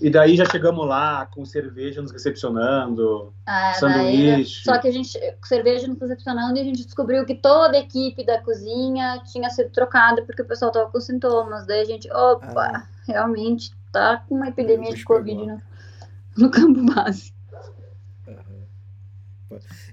[0.00, 4.64] E daí já chegamos lá, com cerveja nos recepcionando, Ah, daí- sanduíche.
[4.64, 8.24] Só que a gente, cerveja nos recepcionando, e a gente descobriu que toda a equipe
[8.26, 11.64] da cozinha tinha sido trocada porque o pessoal tava com sintomas.
[11.66, 12.82] Daí a gente, opa, Ah.
[13.06, 15.62] realmente tá com uma epidemia de Covid no,
[16.36, 17.32] no campo base.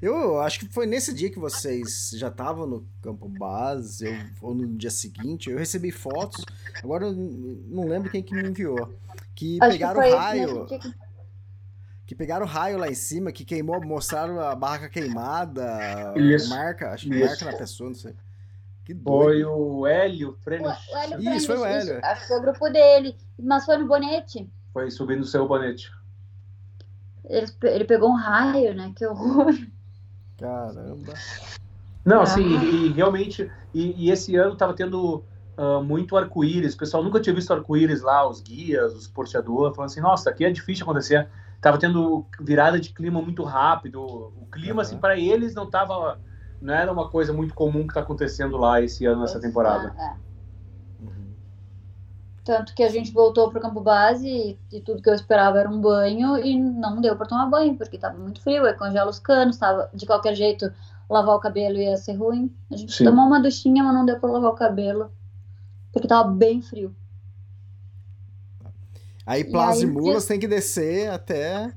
[0.02, 4.54] Eu acho que foi nesse dia que vocês já estavam no campo base, eu, ou
[4.56, 6.44] no dia seguinte, eu recebi fotos,
[6.84, 8.94] agora eu não lembro quem que me enviou,
[9.34, 10.94] que Acho que pegaram foi raio, que-
[12.06, 16.50] que pegaram raio lá em cima, que queimou, mostraram a barraca queimada, Isso.
[16.50, 17.26] marca, acho que Isso.
[17.26, 18.14] marca na pessoa, não sei.
[18.84, 19.50] Que Foi doido.
[19.52, 22.00] o Hélio O, Hélio Isso, foi o Hélio.
[22.04, 23.16] Acho que foi o grupo dele.
[23.40, 24.48] Mas foi no Bonete.
[24.72, 25.92] Foi subindo o seu bonete.
[27.30, 28.92] Ele, ele pegou um raio, né?
[28.96, 29.54] Que horror.
[30.38, 31.14] Caramba.
[32.06, 32.24] Não, Ah.
[32.24, 35.24] assim, e, e realmente, e, e esse ano tava tendo
[35.58, 36.76] ah, muito arco-íris.
[36.76, 40.46] O pessoal nunca tinha visto arco-íris lá, os guias, os porteadores, falando assim, nossa, aqui
[40.46, 41.28] é difícil acontecer.
[41.62, 44.04] Tava tendo virada de clima muito rápido.
[44.04, 44.82] O clima, Aham.
[44.82, 46.20] assim, para eles não tava.
[46.62, 49.94] Não era uma coisa muito comum que tá acontecendo lá esse ano, nessa temporada.
[49.98, 50.26] Ah, é.
[52.46, 55.68] Tanto que a gente voltou pro campo base e, e tudo que eu esperava era
[55.68, 59.18] um banho e não deu para tomar banho, porque tava muito frio, aí congela os
[59.18, 60.72] canos, tava, de qualquer jeito,
[61.10, 62.56] lavar o cabelo ia ser ruim.
[62.72, 63.06] A gente Sim.
[63.06, 65.12] tomou uma duchinha, mas não deu para lavar o cabelo,
[65.92, 66.96] porque tava bem frio.
[69.26, 71.74] Aí Plaza aí, Mulas tem que descer até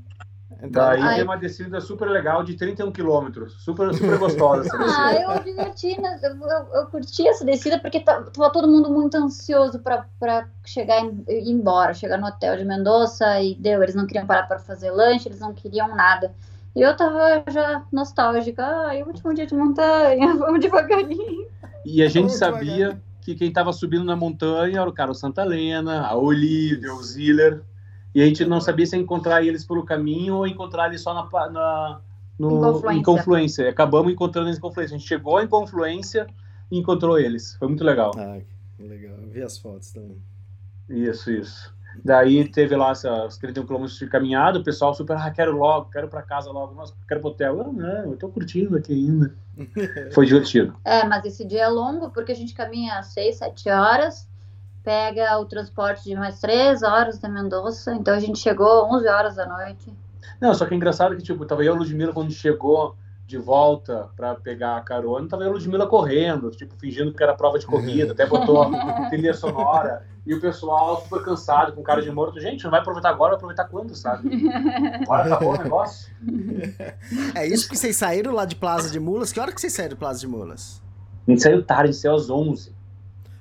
[0.63, 1.15] entrar Daí Ai.
[1.17, 3.53] tem uma descida super legal de 31 quilômetros.
[3.63, 5.33] Super, super gostosa essa Ah, descida.
[5.33, 6.19] eu diverti, né?
[6.23, 10.49] eu, eu, eu curti essa descida porque tá- tava todo mundo muito ansioso pra, pra
[10.65, 13.83] chegar e ir embora, chegar no hotel de Mendoza e deu.
[13.83, 16.33] Eles não queriam parar pra fazer lanche, eles não queriam nada.
[16.77, 18.65] E eu tava já nostálgica.
[18.65, 21.47] Ai, último dia de montanha, vamos devagarinho.
[21.85, 25.43] E a gente Muito sabia que quem estava subindo na montanha era o Carlos Santa
[25.43, 27.63] Helena, a Olivia, o Ziller.
[28.19, 31.15] E a gente não sabia se ia encontrar eles pelo caminho ou encontrar eles só
[31.15, 32.01] na, na-
[32.37, 32.99] no, Em Confluência.
[32.99, 33.63] em Confluência.
[33.63, 34.97] E acabamos encontrando eles em Confluência.
[34.97, 36.27] A gente chegou em Confluência
[36.71, 37.55] e encontrou eles.
[37.57, 38.11] Foi muito legal.
[38.17, 38.39] Ah,
[38.77, 39.17] que legal.
[39.23, 40.17] Eu vi as fotos também.
[40.89, 41.73] Isso, isso.
[42.05, 46.09] Daí teve lá essas 31 quilômetros de caminhada, o pessoal super, ah, quero logo, quero
[46.09, 47.59] pra casa logo, nossa, quero pro hotel.
[47.59, 49.35] Eu, não, eu tô curtindo aqui ainda.
[50.13, 50.75] Foi divertido.
[50.85, 54.29] É, mas esse dia é longo porque a gente caminha 6, 7 horas,
[54.89, 59.37] pega o transporte de mais 3 horas da Mendoza, então a gente chegou 11 horas
[59.37, 59.93] da noite.
[60.41, 63.37] Não, só que é engraçado que, tipo, tava eu e a Ludmilla quando chegou de
[63.37, 67.35] volta pra pegar a carona, tava eu e a Ludmilla correndo, tipo, fingindo que era
[67.35, 72.01] prova de corrida, até botou a trilha sonora, e o pessoal super cansado, com cara
[72.01, 72.41] de morto.
[72.41, 74.49] Gente, não vai aproveitar agora, vai aproveitar quando, sabe?
[75.05, 76.11] Agora acabou o negócio.
[77.35, 79.33] É isso que vocês saíram lá de Plaza de Mulas?
[79.33, 80.83] Que hora que vocês saíram de Plaza de Mulas?
[81.27, 82.78] A gente saiu tarde, saiu às 11.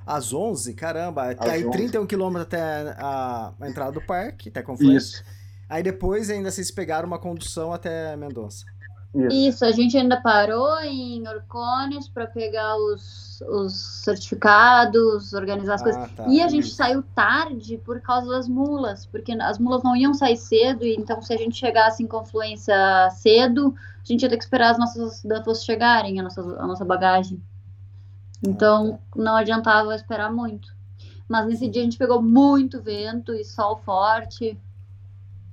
[0.08, 0.74] Às 11?
[0.74, 1.36] Caramba.
[1.38, 1.78] Às aí 11.
[1.78, 5.18] 31 quilômetros até a, a entrada do parque, até Confluência.
[5.18, 5.38] Isso,
[5.70, 8.66] Aí depois ainda vocês pegaram uma condução até Mendonça.
[9.14, 9.36] isso.
[9.36, 16.02] Isso, a gente ainda parou em Orcones para pegar os, os certificados, organizar as coisas.
[16.02, 16.26] Ah, tá.
[16.30, 20.38] E a gente saiu tarde por causa das mulas, porque as mulas não iam sair
[20.38, 22.76] cedo, e então se a gente chegasse em confluência
[23.12, 26.86] cedo, a gente ia ter que esperar as nossas danfos chegarem, a nossa, a nossa
[26.86, 27.42] bagagem.
[28.46, 30.76] Então não adiantava esperar muito.
[31.28, 34.58] Mas nesse dia a gente pegou muito vento e sol forte.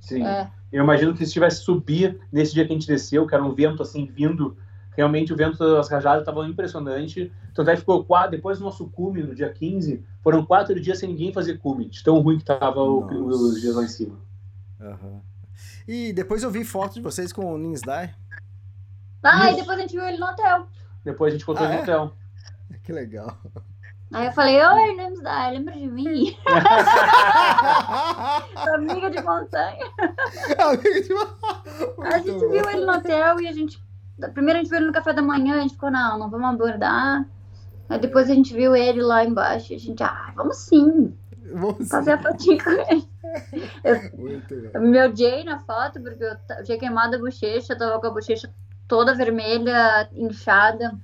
[0.00, 0.22] Sim.
[0.24, 0.50] É.
[0.70, 3.54] Eu imagino que se tivesse subir nesse dia que a gente desceu, que era um
[3.54, 4.56] vento assim vindo,
[4.96, 7.32] realmente o vento das rajadas estava impressionante.
[7.54, 10.98] Tanto é que ficou quatro, depois do nosso cume, no dia 15, foram quatro dias
[10.98, 13.14] sem ninguém fazer cume, de tão ruim que tava o- Nossa.
[13.44, 14.18] os dias lá em cima.
[14.80, 15.20] Aham.
[15.86, 18.14] E depois eu vi foto de vocês com o Ninsdai.
[19.22, 20.66] Ah, e depois a gente viu ele no hotel.
[21.04, 21.82] Depois a gente encontrou Ah, ele no é?
[21.94, 22.12] hotel.
[22.84, 23.36] Que legal.
[24.12, 26.36] Aí eu falei, oi, Nemsdai, lembra de mim?
[28.74, 29.84] Amiga de montanha.
[30.58, 30.76] A
[32.18, 33.82] gente Muito viu ele no hotel e a gente.
[34.32, 36.50] Primeiro a gente viu ele no café da manhã, a gente ficou, não, não vamos
[36.50, 37.26] abordar.
[37.88, 41.12] Aí depois a gente viu ele lá embaixo e a gente, ah, vamos sim,
[41.52, 43.08] Vamos fazer a fotinha com ele.
[44.16, 44.70] Muito bom.
[44.74, 48.10] Eu me odiei na foto porque eu eu tinha queimado a bochecha, tava com a
[48.10, 48.52] bochecha
[48.88, 50.94] toda vermelha, inchada.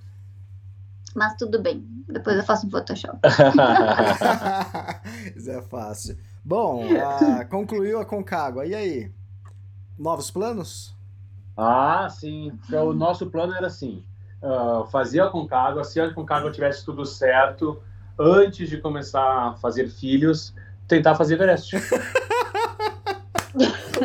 [1.14, 3.18] Mas tudo bem, depois eu faço um Photoshop.
[5.36, 6.16] Isso é fácil.
[6.44, 8.66] Bom, ah, concluiu a Concagua.
[8.66, 9.12] E aí?
[9.98, 10.94] Novos planos?
[11.56, 12.58] ah, sim.
[12.66, 14.04] Então, o nosso plano era assim:
[14.42, 17.82] ah, fazer a Concagua, se a Concagua tivesse tudo certo,
[18.18, 20.54] antes de começar a fazer filhos,
[20.86, 21.72] tentar fazer Everest.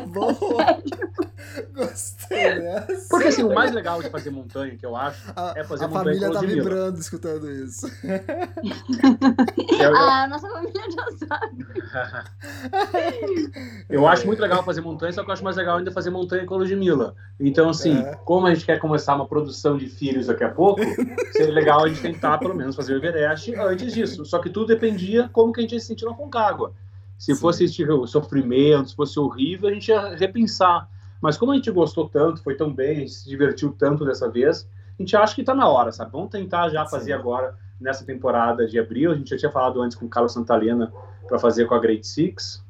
[0.07, 0.79] Boa!
[1.73, 3.07] Gostei dessa.
[3.09, 5.87] Porque assim, o mais legal de fazer montanha, que eu acho, A, é fazer a
[5.87, 6.63] montanha família com tá Ludmilla.
[6.63, 7.87] vibrando escutando isso.
[9.79, 11.65] Eu, Ah, nossa família já sabe.
[13.89, 16.45] eu acho muito legal fazer montanha, só que eu acho mais legal ainda fazer montanha
[16.45, 17.15] com a Ludmilla.
[17.39, 18.15] Então, assim, É.
[18.25, 20.81] como a gente quer começar uma produção de filhos daqui a pouco,
[21.33, 24.25] seria legal a gente tentar, pelo menos, fazer o Everest antes disso.
[24.25, 26.73] Só que tudo dependia como que a gente ia se sentir na Concagua.
[27.17, 27.39] Se Sim.
[27.39, 30.89] fosse tipo, sofrimento, se fosse horrível, a gente ia repensar.
[31.21, 34.29] Mas como a gente gostou tanto, foi tão bem, a gente se divertiu tanto dessa
[34.29, 36.11] vez, a gente acha que tá na hora, sabe?
[36.11, 37.19] Vamos tentar já fazer Sim.
[37.19, 39.11] agora, nessa temporada de abril.
[39.11, 40.91] A gente já tinha falado antes com o Carlos Santalena
[41.27, 42.63] para fazer com a Great Six.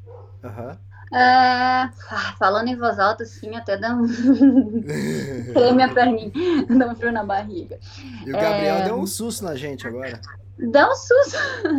[0.43, 0.77] Aham.
[1.13, 1.89] É,
[2.39, 4.07] falando em voz alta, assim, até dá um.
[5.53, 6.31] Treme a perninha,
[6.67, 7.79] dá um frio na barriga.
[8.25, 8.83] E o Gabriel é...
[8.85, 10.19] deu um susto na gente agora.
[10.57, 11.37] Dá um susto.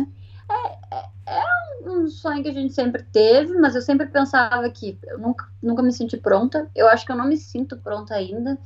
[0.49, 4.97] É, é, é, um sonho que a gente sempre teve, mas eu sempre pensava que
[5.03, 6.69] eu nunca, nunca me senti pronta.
[6.73, 8.57] Eu acho que eu não me sinto pronta ainda.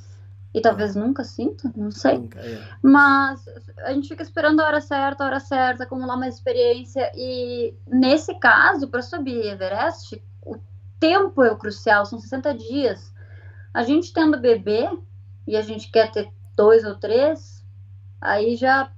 [0.53, 2.19] E talvez nunca sinta, não sei.
[2.19, 2.61] Nunca, é.
[2.83, 3.43] Mas
[3.79, 7.09] a gente fica esperando a hora certa, a hora certa, acumular mais experiência.
[7.15, 10.57] E nesse caso, para subir Everest, o
[10.99, 13.13] tempo é o crucial, são 60 dias.
[13.73, 14.89] A gente tendo bebê
[15.47, 17.65] e a gente quer ter dois ou três,
[18.19, 18.91] aí já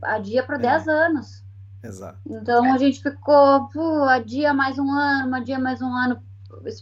[0.00, 0.60] adia para é.
[0.60, 1.41] 10 anos.
[1.82, 2.18] Exato.
[2.26, 6.22] Então a gente ficou, pô, adia mais um ano, adia mais um ano,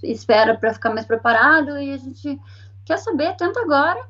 [0.02, 2.38] espera para ficar mais preparado e a gente
[2.84, 4.04] quer saber, tenta agora.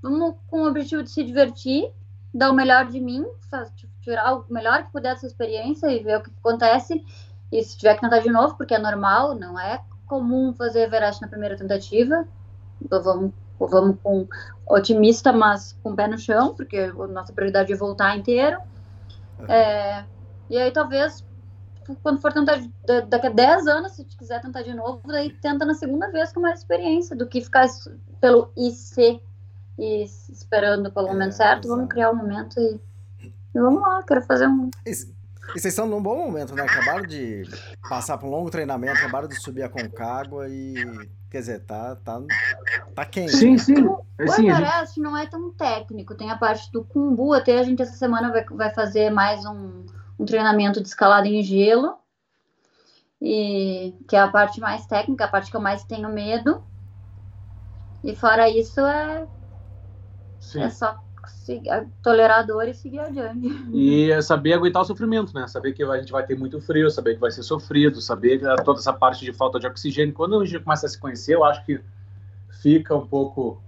[0.00, 1.90] Vamos com o objetivo de se divertir,
[2.32, 3.26] dar o melhor de mim,
[4.00, 7.04] tirar o melhor que puder dessa experiência e ver o que acontece.
[7.52, 11.20] E se tiver que tentar de novo, porque é normal, não é comum fazer Everest
[11.20, 12.26] na primeira tentativa.
[12.80, 14.26] Então vamos, vamos com
[14.68, 18.58] otimista, mas com o pé no chão, porque a nossa prioridade é voltar inteiro.
[19.48, 20.04] É,
[20.48, 21.24] e aí talvez
[22.02, 22.60] quando for tentar
[23.08, 26.40] daqui a 10 anos, se quiser tentar de novo, daí tenta na segunda vez com
[26.40, 27.66] mais experiência do que ficar
[28.20, 29.20] pelo IC
[29.78, 31.66] e esperando pelo momento é, certo.
[31.66, 31.68] Exato.
[31.68, 32.80] Vamos criar um momento e,
[33.22, 34.70] e, vamos lá, quero fazer um.
[34.84, 36.62] E, e vocês estão num bom momento, né?
[36.62, 37.44] Acabaram de
[37.88, 40.74] passar por um longo treinamento, acabaram de subir a Concagua e.
[41.30, 42.22] Quer dizer, tá, tá,
[42.94, 43.36] tá quente.
[43.36, 43.58] Sim, né?
[43.58, 43.82] sim.
[43.82, 45.00] O, é, sim, Everest gente...
[45.00, 46.14] não é tão técnico.
[46.14, 49.84] Tem a parte do Kumbu, até a gente essa semana vai, vai fazer mais um,
[50.18, 51.98] um treinamento de escalada em gelo.
[53.20, 56.62] E que é a parte mais técnica, a parte que eu mais tenho medo.
[58.04, 59.26] E fora isso é,
[60.38, 60.62] Sim.
[60.62, 61.02] é só
[62.02, 63.48] tolerar a dor e seguir adiante.
[63.72, 65.46] E é saber aguentar o sofrimento, né?
[65.46, 68.78] Saber que a gente vai ter muito frio, saber que vai ser sofrido, saber toda
[68.78, 70.14] essa parte de falta de oxigênio.
[70.14, 71.80] Quando a gente começa a se conhecer, eu acho que
[72.62, 73.62] fica um pouco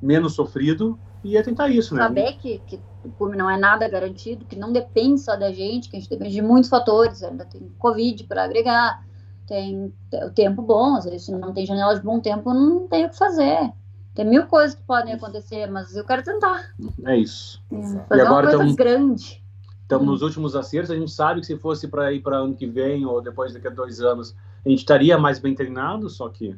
[0.00, 2.02] menos sofrido e é tentar isso, né?
[2.02, 5.88] Saber que, que o cume não é nada garantido, que não depende só da gente,
[5.88, 9.02] que a gente depende de muitos fatores, ainda tem Covid para agregar,
[9.46, 13.06] tem o tempo bom, às vezes se não tem janela de bom tempo, não tem
[13.06, 13.72] o que fazer.
[14.14, 16.72] Tem mil coisas que podem acontecer, mas eu quero tentar.
[17.04, 17.62] É isso.
[17.72, 19.44] É, fazer e agora uma coisa tamo, grande.
[19.82, 20.10] Estamos hum.
[20.12, 23.04] nos últimos acertos, a gente sabe que se fosse para ir para ano que vem
[23.04, 24.34] ou depois daqui a dois anos,
[24.64, 26.56] a gente estaria mais bem treinado, só que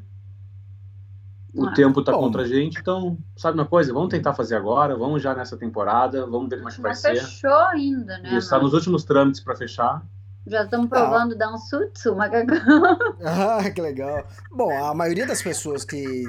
[1.55, 3.93] o ah, tempo está contra a gente, então, sabe uma coisa?
[3.93, 7.17] Vamos tentar fazer agora, vamos já nessa temporada, vamos ver como é que vai ser.
[7.17, 8.37] fechou ainda, né?
[8.37, 10.05] Está nos últimos trâmites para fechar.
[10.47, 11.39] Já estamos provando ah.
[11.39, 12.57] dar um sutsu, macacão.
[13.25, 14.25] Ah, que legal.
[14.53, 16.25] Bom, a maioria das pessoas que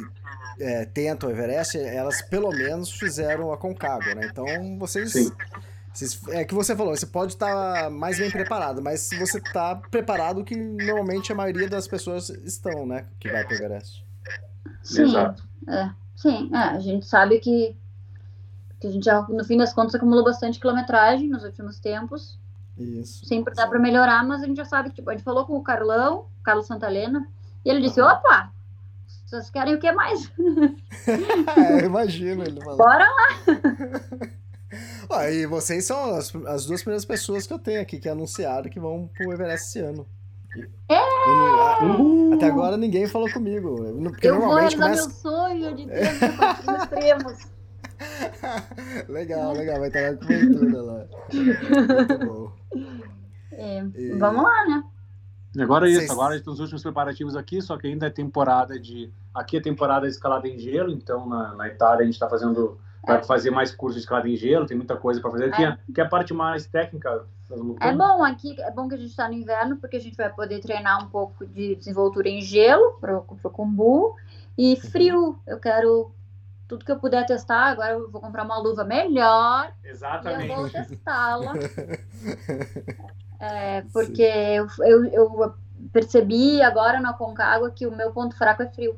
[0.59, 4.29] é, tentam o Everest, elas pelo menos fizeram a Concagua, né?
[4.31, 4.45] Então,
[4.77, 5.11] vocês...
[5.11, 5.31] Sim.
[5.93, 10.43] Vocês, é que você falou, você pode estar mais bem preparado, mas você está preparado
[10.43, 13.07] que normalmente a maioria das pessoas estão, né?
[13.19, 14.05] Que vai para o Everest.
[14.83, 15.43] Sim, Exato.
[15.67, 17.75] É, sim, é, a gente sabe que,
[18.79, 22.39] que a gente já, no fim das contas, acumulou bastante quilometragem nos últimos tempos.
[22.77, 23.25] Isso.
[23.25, 25.55] Sempre dá para melhorar, mas a gente já sabe que, tipo, a gente falou com
[25.55, 27.27] o Carlão, Carlos Santalena,
[27.65, 28.53] e ele disse, opa,
[29.27, 30.31] vocês querem o que mais?
[31.57, 32.77] é, imagino ele falou.
[32.77, 34.29] Bora lá!
[35.11, 38.69] ah, e vocês são as, as duas primeiras pessoas que eu tenho aqui que anunciaram
[38.69, 40.07] que vão pro Everest esse ano.
[40.87, 42.35] É!
[42.35, 43.75] Até agora ninguém falou comigo.
[44.03, 45.07] Porque eu vou realizar começa...
[45.07, 46.03] meu sonho de ter
[46.79, 47.47] extremos.
[49.09, 51.05] legal, legal, vai estar na cobertura lá.
[51.33, 52.51] Muito bom.
[53.51, 54.11] É, e...
[54.17, 54.83] Vamos lá, né?
[55.59, 56.11] Agora é isso, Vocês...
[56.11, 59.11] agora estão os últimos preparativos aqui, só que ainda é temporada de.
[59.33, 62.79] Aqui é temporada de escalada em gelo, então na, na Itália a gente está fazendo
[63.07, 65.53] vai fazer mais curso de escalada em gelo, tem muita coisa para fazer.
[65.53, 65.63] É.
[65.63, 65.77] é.
[65.93, 67.25] Que, é, a parte mais técnica
[67.79, 70.29] É bom aqui, é bom que a gente está no inverno, porque a gente vai
[70.29, 74.15] poder treinar um pouco de desenvoltura em gelo para o combu.
[74.57, 74.91] E uhum.
[74.91, 76.11] frio, eu quero
[76.67, 77.67] tudo que eu puder testar.
[77.67, 79.71] Agora eu vou comprar uma luva melhor.
[79.83, 80.47] Exatamente.
[80.47, 81.53] E eu vou testá-la.
[83.39, 85.53] é, porque eu, eu, eu
[85.91, 88.95] percebi agora na Concagua que o meu ponto fraco é frio.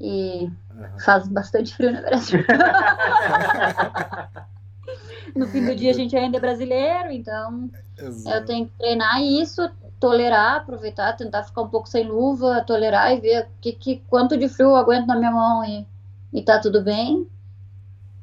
[0.00, 0.98] E uhum.
[1.04, 2.32] faz bastante frio, na verdade.
[5.34, 8.36] no fim do dia a gente ainda é brasileiro, então Exato.
[8.36, 9.68] eu tenho que treinar isso,
[9.98, 14.48] tolerar, aproveitar, tentar ficar um pouco sem luva, tolerar e ver que, que quanto de
[14.48, 15.86] frio eu aguento na minha mão e,
[16.32, 17.26] e tá tudo bem.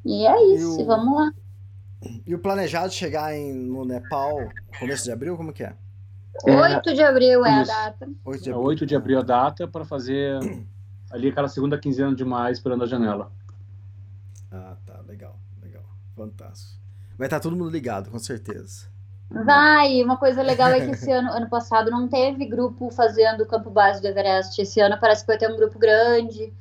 [0.04, 1.32] E é isso, e o, vamos lá.
[2.26, 4.36] E o planejado chegar em, no Nepal
[4.78, 5.74] começo de abril, como que é?
[6.44, 8.08] 8 de abril é, a data.
[8.24, 10.38] 8 de abril, 8 de abril é a data para fazer
[11.10, 13.30] ali aquela segunda quinzena de maio esperando a janela.
[14.50, 15.84] Ah, tá, legal, legal.
[16.16, 16.80] Fantástico.
[17.18, 18.88] Vai estar todo mundo ligado, com certeza.
[19.30, 23.46] Vai, uma coisa legal é que esse ano, ano passado, não teve grupo fazendo o
[23.46, 24.60] campo base do Everest.
[24.60, 26.52] Esse ano parece que vai ter um grupo grande.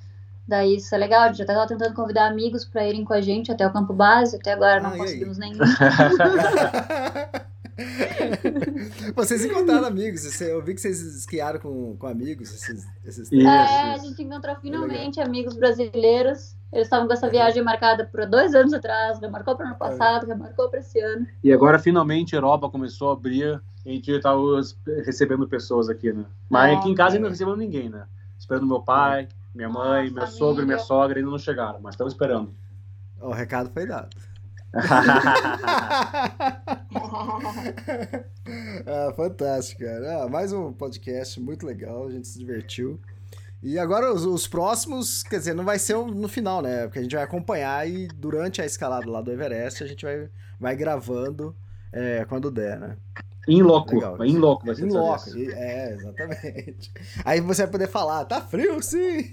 [0.49, 3.21] Daí isso é legal, a gente já estava tentando convidar amigos para irem com a
[3.21, 5.59] gente até o campo base, até agora não Ah, conseguimos nenhum.
[9.15, 13.47] vocês encontraram amigos, eu vi que vocês esquiaram com, com amigos esses, esses Isso.
[13.47, 16.55] É, a gente encontrou finalmente amigos brasileiros.
[16.73, 20.27] Eles estavam com essa viagem marcada por dois anos atrás, remarcou para o ano passado,
[20.27, 21.25] remarcou para esse ano.
[21.43, 25.89] E agora, finalmente, a Europa começou a abrir e a gente tá os- recebendo pessoas
[25.89, 26.25] aqui, né?
[26.49, 26.75] Mas É.
[26.75, 28.03] aqui em casa ainda não recebemos ninguém, né?
[28.37, 31.95] Esperando meu pai, minha mãe, Nossa, meu sogro e minha sogra ainda não chegaram, mas
[31.95, 32.53] estamos esperando.
[33.19, 34.09] O recado foi dado.
[38.85, 40.23] ah, fantástico, cara.
[40.23, 42.99] Ah, mais um podcast muito legal, a gente se divertiu.
[43.61, 46.83] E agora os, os próximos, quer dizer, não vai ser no final, né?
[46.83, 50.29] Porque a gente vai acompanhar e durante a escalada lá do Everest a gente vai,
[50.59, 51.55] vai gravando
[51.91, 52.95] é, quando der, né?
[53.49, 54.23] Em loco, Legal.
[54.23, 55.23] em loco vai ser dessa loco.
[55.37, 56.91] É, exatamente.
[57.25, 59.21] Aí você vai poder falar, tá frio sim.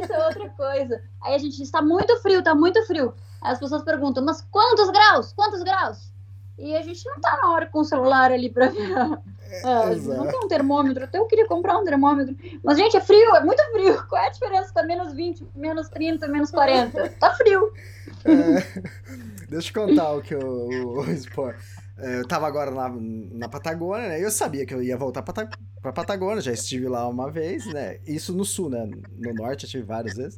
[0.00, 1.02] Isso é outra coisa.
[1.22, 3.12] Aí a gente está muito frio, tá muito frio.
[3.42, 5.34] Aí as pessoas perguntam, mas quantos graus?
[5.34, 6.10] Quantos graus?
[6.58, 8.88] E a gente não tá na hora com o celular ali pra ver.
[9.64, 10.18] Ah, exato.
[10.18, 12.36] não tem um termômetro, até eu queria comprar um termômetro.
[12.64, 14.04] Mas, gente, é frio, é muito frio.
[14.10, 14.74] Qual é a diferença?
[14.74, 17.10] Tá menos 20, menos 30, menos 40.
[17.10, 17.72] Tá frio.
[18.24, 18.82] É,
[19.48, 21.04] deixa eu contar o que o, o.
[21.04, 21.56] É,
[21.98, 24.22] eu tava agora na, na Patagônia, né?
[24.24, 25.48] Eu sabia que eu ia voltar pra,
[25.80, 27.98] pra Patagônia, já estive lá uma vez, né?
[28.06, 28.88] Isso no sul, né?
[29.18, 30.36] No norte eu estive várias vezes.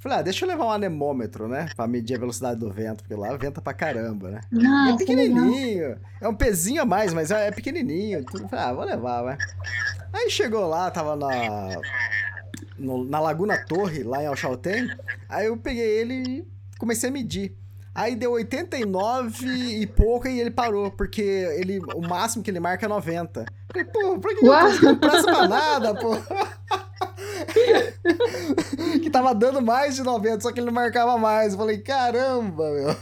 [0.00, 1.68] Falei, ah, deixa eu levar um anemômetro, né?
[1.74, 4.40] Pra medir a velocidade do vento, porque lá venta pra caramba, né?
[4.86, 5.96] É é pequenininho.
[6.20, 8.24] É um pezinho a mais, mas é é pequenininho.
[8.24, 8.48] Tudo.
[8.48, 9.36] Falei, ah, vou levar, vai.
[10.12, 11.80] Aí chegou lá, tava na,
[12.78, 14.88] no- na Laguna Torre, lá em Alchaltén.
[15.28, 16.46] Aí eu peguei ele e
[16.78, 17.56] comecei a medir.
[17.98, 22.86] Aí deu 89 e pouco e ele parou, porque ele, o máximo que ele marca
[22.86, 23.44] é 90.
[23.72, 24.52] Falei, pô, pra que eu
[24.92, 26.10] não presta pra nada, pô?
[29.02, 31.54] que tava dando mais de 90, só que ele não marcava mais.
[31.54, 32.94] Eu falei, caramba, meu.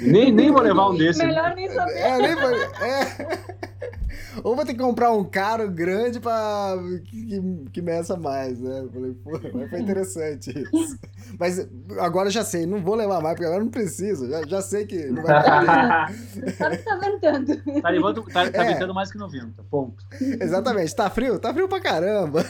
[0.00, 1.22] Nem, nem vou levar um desse.
[1.22, 1.98] Melhor nem saber.
[1.98, 2.62] É, nem foi.
[2.62, 3.65] É.
[4.44, 6.76] Ou vou ter que comprar um caro grande pra.
[7.04, 8.80] que, que, que meça mais, né?
[8.80, 10.98] Eu falei, pô, mas foi interessante isso.
[11.40, 11.68] Mas
[11.98, 14.28] agora eu já sei, não vou levar mais, porque agora não preciso.
[14.30, 16.52] Já, já sei que não vai que
[16.84, 17.80] tá ventando.
[17.82, 18.72] Tá, levando, tá, tá É.
[18.72, 20.04] ventando mais que 90, ponto.
[20.20, 20.94] Exatamente.
[20.94, 21.38] Tá frio?
[21.40, 22.42] Tá frio pra caramba.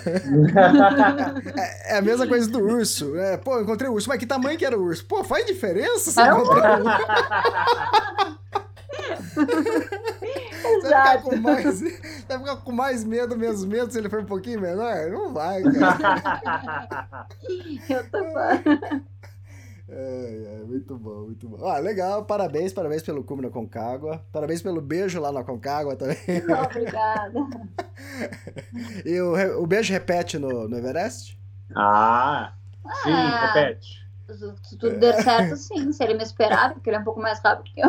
[1.57, 3.13] É, é a mesma coisa do urso.
[3.13, 3.39] né?
[3.39, 5.07] pô, eu encontrei o urso, mas que tamanho que era o urso?
[5.07, 6.85] Pô, faz diferença se encontrar um?
[10.81, 11.81] Você vai ficar com mais,
[12.29, 15.11] vai ficar com mais medo, menos medo se ele for um pouquinho menor?
[15.11, 17.27] Não vai, cara.
[17.89, 19.03] Eu tô fora.
[19.89, 21.65] É, é, muito bom, muito bom.
[21.65, 24.21] Ah, legal, parabéns, parabéns pelo cume na Concagua.
[24.33, 26.17] Parabéns pelo beijo lá na Concagua também.
[26.65, 27.33] Obrigada.
[29.07, 31.39] E o, o beijo repete no, no Everest?
[31.75, 32.53] ah,
[33.03, 33.47] sim, Ah.
[33.55, 34.07] repete.
[34.65, 35.93] Se tudo der certo, sim.
[35.93, 37.89] Se ele me esperar, porque ele é um pouco mais rápido que eu.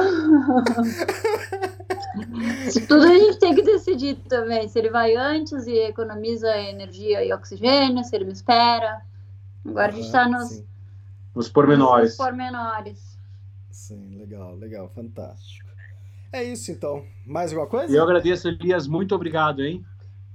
[2.70, 4.68] Se tudo a gente tem que decidir também.
[4.68, 9.02] Se ele vai antes e economiza energia e oxigênio, se ele me espera.
[9.66, 10.66] Agora a gente tá nos, Sim,
[11.36, 12.10] Os pormenores.
[12.10, 13.18] nos pormenores.
[13.70, 15.68] sim, legal, legal, fantástico.
[16.32, 17.06] É isso então.
[17.26, 17.96] Mais alguma coisa?
[17.96, 18.88] Eu agradeço, Elias.
[18.88, 19.84] Muito obrigado, hein?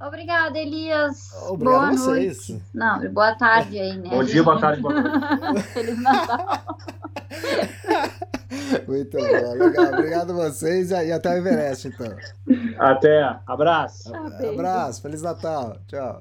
[0.00, 1.30] Obrigada, Elias.
[1.48, 2.48] Obrigado boa a vocês.
[2.48, 2.62] noite.
[2.74, 4.08] Não, boa tarde aí, né?
[4.10, 5.62] Bom dia, boa tarde, boa noite.
[5.68, 6.62] Feliz Natal.
[8.86, 9.92] Muito bom, legal.
[9.92, 12.14] Obrigado a vocês e até o Everest, então.
[12.78, 13.38] Até.
[13.46, 14.12] Abraço.
[14.14, 15.76] Abraço, Feliz Natal.
[15.86, 16.18] Tchau.